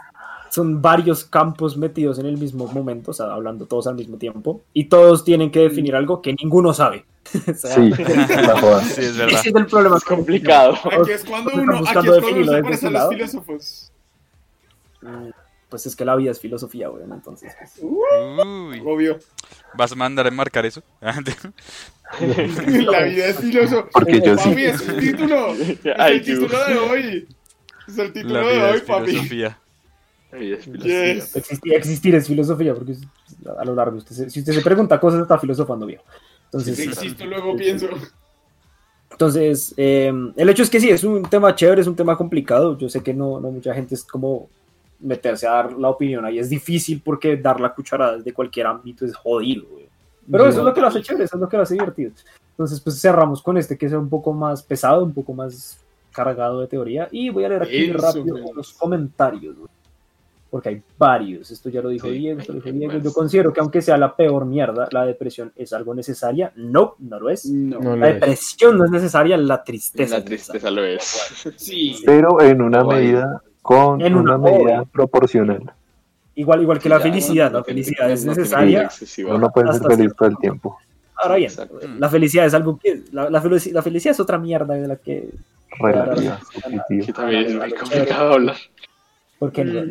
[0.58, 4.62] son varios campos metidos en el mismo momento, o sea, hablando todos al mismo tiempo,
[4.74, 7.06] y todos tienen que definir algo que ninguno sabe.
[7.50, 7.92] O sea, Sí.
[7.96, 8.02] Sí,
[9.02, 9.40] es verdad.
[9.40, 10.00] Ese es el problema.
[10.00, 10.74] con- Complicado.
[11.02, 13.00] aquí es cuando uno, aquí buscando es cuando uno se desde parece ese a los
[13.00, 13.10] lado.
[13.12, 13.92] filósofos.
[15.70, 17.54] Pues es que la vida es filosofía, weón, entonces.
[17.60, 19.20] pues, Uy, Obvio.
[19.78, 20.82] ¿vas a mandar a enmarcar eso?
[21.02, 21.12] La
[23.04, 23.90] vida es filósofo.
[23.92, 24.50] Porque yo sí.
[24.50, 25.54] Papi, es el título.
[25.54, 27.28] Es el título de hoy.
[27.88, 29.08] Es el título La de vida hoy, es papi.
[29.12, 29.60] filosofía.
[30.40, 31.36] Yes.
[31.36, 33.02] Existir, existir es filosofía, porque es-
[33.58, 36.02] a lo largo, usted se- si usted se pregunta cosas, está filosofando bien.
[36.46, 37.88] Entonces, Si existo, luego pienso.
[39.12, 42.78] Entonces, eh, el hecho es que sí, es un tema chévere, es un tema complicado.
[42.78, 44.50] Yo sé que no, no mucha gente es como
[45.00, 46.40] meterse a dar la opinión ahí.
[46.40, 49.66] Es difícil porque dar la cucharada de cualquier ámbito es jodido.
[49.72, 49.88] güey.
[50.30, 52.12] Pero eso es lo que lo hace chévere, eso es lo que lo hace divertido.
[52.52, 55.80] Entonces, pues cerramos con este que es un poco más pesado, un poco más
[56.12, 57.08] cargado de teoría.
[57.12, 58.54] Y voy a leer aquí Eso, rápido güey.
[58.54, 59.56] los comentarios.
[59.56, 59.70] güey.
[60.50, 61.52] Porque hay varios.
[61.52, 62.98] Esto ya lo dijo Sí, Diego, esto lo dijo Diego.
[63.00, 66.54] Yo considero que aunque sea la peor mierda, la depresión es algo necesaria.
[66.56, 67.46] No, no lo es.
[67.46, 67.80] No.
[67.80, 68.14] No lo La es.
[68.16, 70.14] depresión no es necesaria, la tristeza.
[70.16, 71.04] La es tristeza lo es.
[71.58, 72.02] Sí.
[72.06, 75.70] Pero en una medida, con En una, una- medida proporcional.
[76.36, 78.90] Igual, igual que la Ya, felicidad, no la felicidad es no necesaria.
[79.26, 80.78] Uno no puede ser feliz todo el tiempo.
[81.16, 81.80] Ahora bien, Exacto.
[81.98, 83.02] la felicidad es algo que.
[83.12, 85.30] La, la felici- la felicidad es otra mierda de la que.
[85.80, 86.40] Relativa,
[87.06, 88.56] Que también es muy complicado hablar.
[89.40, 89.84] Porque no,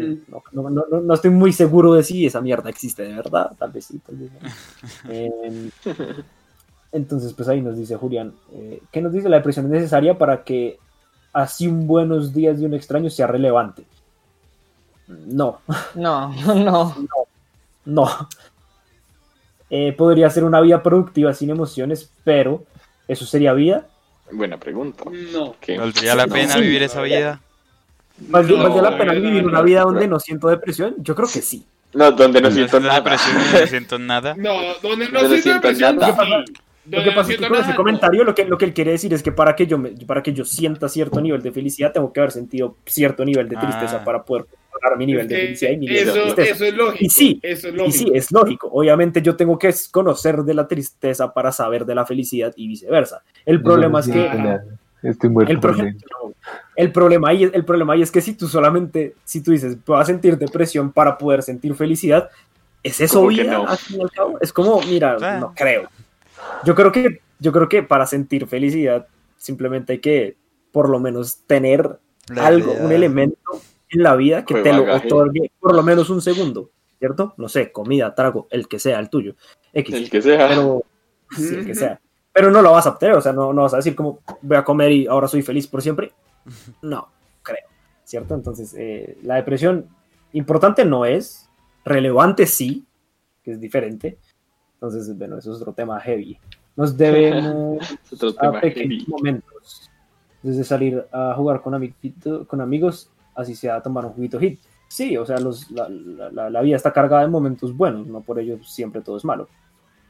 [0.53, 3.53] no, no- no- no estoy muy seguro de si esa mierda existe de verdad.
[3.59, 5.11] Tal vez sí, tal vez no.
[5.13, 5.71] Em,
[6.93, 8.33] entonces, pues ahí nos dice Julián.
[8.53, 9.29] eh, ¿Qué nos dice?
[9.29, 10.79] La depresión es necesaria para que
[11.33, 13.85] así un buenos días de un extraño sea relevante.
[15.07, 15.61] No.
[15.95, 16.97] No, no.
[17.85, 18.29] No.
[19.71, 22.65] Eh, podría ser una vida productiva sin emociones, pero
[23.09, 23.87] ¿eso sería vida?
[24.33, 25.05] Buena pregunta.
[25.33, 25.55] No.
[25.61, 25.79] ¿Qué?
[25.79, 27.41] ¿Valdría la No, pena sí, vivir esa vida?
[28.19, 30.95] ¿Valdría, No, la pena vivir no, una vida donde no siento depresión?
[30.99, 31.65] Yo creo que sí.
[31.95, 32.97] No, donde no siento nada.
[32.97, 34.35] depresión, no siento nada.
[34.37, 36.45] No, donde no siento siento depresión.
[36.89, 39.13] Lo que pasa es que con ese comentario lo que, lo que él quiere decir
[39.13, 42.13] es que para que, yo me- para que yo sienta cierto nivel de felicidad tengo
[42.13, 44.05] que haber sentido cierto nivel de tristeza Ah.
[44.05, 46.55] para poder controlar mi nivel de felicidad y mi nivel de eso, tristeza.
[46.55, 47.05] eso es lógico.
[47.05, 47.93] Y sí, eso es Y lógico.
[47.99, 48.69] sí, es lógico.
[48.73, 53.23] Obviamente yo tengo que conocer de la tristeza para saber de la felicidad y viceversa.
[53.45, 54.15] El problema es que...
[54.29, 54.65] nada.
[55.03, 55.75] Estoy muerto El, pro-.
[56.77, 60.01] El problema ahí, el problema ahí es que si tú solamente, si tú dices, voy
[60.01, 62.29] a sentir depresión para poder sentir felicidad,
[62.83, 63.53] ¿es eso ¿Cómo que vida?
[63.55, 63.67] no?
[63.67, 64.39] al fin y al cabo?
[64.41, 65.89] Es como, mira, no creo.
[66.65, 69.07] Yo creo que, yo creo que para sentir felicidad
[69.39, 70.37] simplemente hay que
[70.73, 71.99] por lo menos tener
[72.29, 76.11] La algo, idea- un elemento en la vida que te lo otorgue por lo menos
[76.11, 77.35] un segundo, ¿cierto?
[77.39, 79.35] No sé, comida, trago, el que sea, el tuyo.
[79.73, 79.95] X.
[79.95, 80.49] El que sea.
[80.49, 80.83] pero
[81.37, 82.01] sí, el que sea.
[82.33, 84.57] Pero no lo vas a obtener, o sea, no, no vas a decir como voy
[84.59, 86.13] a comer y ahora soy feliz por siempre.
[86.83, 87.09] No,
[87.43, 87.67] creo,
[88.05, 88.35] ¿cierto?
[88.35, 89.89] Entonces, eh, la depresión
[90.33, 91.49] importante no es,
[91.85, 92.85] relevante sí,
[93.43, 94.19] que es diferente.
[94.75, 96.39] Entonces, bueno, eso es otro tema heavy.
[96.77, 97.79] Nos debemos
[98.13, 99.07] otro a tema pequeños heavy.
[99.09, 99.91] momentos.
[100.43, 104.61] Desde salir a jugar con, amiguito- con amigos, así sea tomar un juguito hit.
[104.89, 108.21] Sí, o sea, los, la, la- la- la vida está cargada de momentos buenos, no
[108.21, 109.49] por ello siempre todo es malo.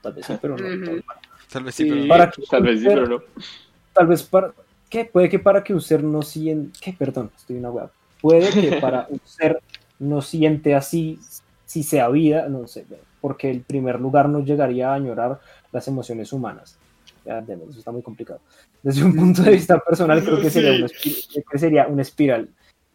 [0.03, 1.20] Tal vez sí, pero no todo es malo.
[1.51, 2.07] Tal vez sí, Sí.
[2.09, 2.30] pero...
[2.30, 3.18] Que Tal vez sí, pero no.
[3.95, 4.53] Tal vez para...
[4.89, 5.05] ¿Qué?
[5.05, 6.78] Puede que para que un ser no siente...
[6.80, 6.93] ¿Qué?
[6.93, 7.91] Perdón, estoy una web.
[8.20, 9.61] Puede que para un ser
[9.99, 11.18] no siente así
[11.64, 12.87] si sea vida, no sé,
[13.20, 15.41] porque el primer lugar nos llegaría a añorar
[15.72, 16.78] las emociones humanas.
[17.24, 18.41] Ya, eso está muy complicado.
[18.82, 22.49] Desde un punto de vista personal, creo que sería, una, creo que sería una espiral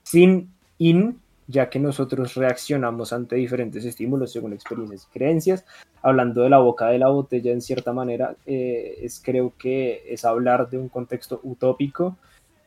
[0.03, 5.65] sin in, ya que nosotros reaccionamos ante diferentes estímulos según experiencias y creencias.
[6.01, 10.25] Hablando de la boca de la botella, en cierta manera, eh, es, creo que es
[10.25, 12.17] hablar de un contexto utópico,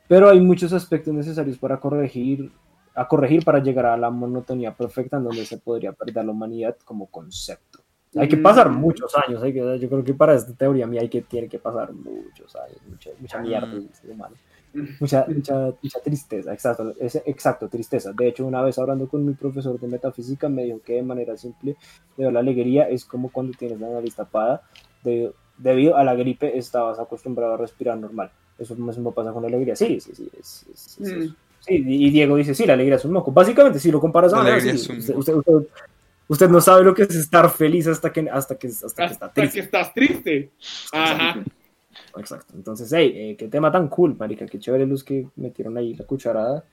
[0.07, 2.53] pero hay muchos aspectos necesarios para corregir,
[2.95, 6.77] a corregir para llegar a la monotonía perfecta en donde se podría perder la humanidad
[6.85, 7.81] como concepto.
[8.17, 8.77] Hay que pasar Mm.
[8.77, 11.59] muchos años, hay que, yo creo que para esta teoría mía hay que, tiene que
[11.59, 14.37] pasar muchos años, mucha, mucha mierda del ser humano.
[14.99, 18.13] Mucha, mucha, mucha tristeza, exacto, es, exacto, tristeza.
[18.13, 21.37] De hecho, una vez hablando con mi profesor de metafísica, me dijo que de manera
[21.37, 21.77] simple,
[22.17, 24.63] de la alegría es como cuando tienes la nariz tapada,
[25.05, 28.31] de- debido a la gripe estabas acostumbrado a respirar normal.
[28.59, 29.77] Eso mismo pasa con la alegría.
[29.77, 30.29] Sí, sí, sí.
[30.39, 31.23] es- es- es Mm.
[31.23, 31.35] eso.
[31.61, 33.31] Sí, y Diego dice, sí, la alegría es un moco.
[33.33, 35.19] Básicamente, si lo comparas a La sí, un usted, moco.
[35.21, 35.69] usted- usted-
[36.29, 39.27] usted no sabe lo que es estar feliz hasta que, hasta que, hasta que está
[39.27, 39.55] Hasta triste.
[39.55, 40.51] que estás triste.
[40.93, 41.43] Ajá.
[42.17, 42.55] Exacto.
[42.57, 46.05] Entonces, hey, eh, qué tema tan cool, marica, qué chévere los que metieron ahí la
[46.05, 46.65] cucharada.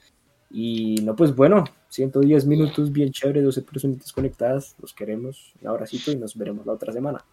[0.50, 5.54] Y no, pues bueno, 110 minutos, bien chévere, 12 personitas conectadas, los queremos.
[5.62, 7.24] Un abracito y nos veremos la otra semana.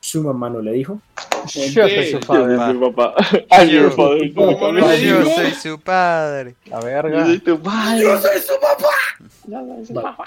[0.00, 1.00] Su mamá no le dijo.
[1.46, 2.56] Yo soy su Yo padre.
[2.56, 3.14] soy tu papá.
[3.50, 4.34] I'm your father.
[4.34, 6.56] ¿Cómo le Yo soy su padre.
[6.66, 7.24] La Yo verga.
[7.26, 8.02] soy tu padre.
[8.02, 8.96] Yo soy su papá.
[9.46, 10.24] Yo soy su papá.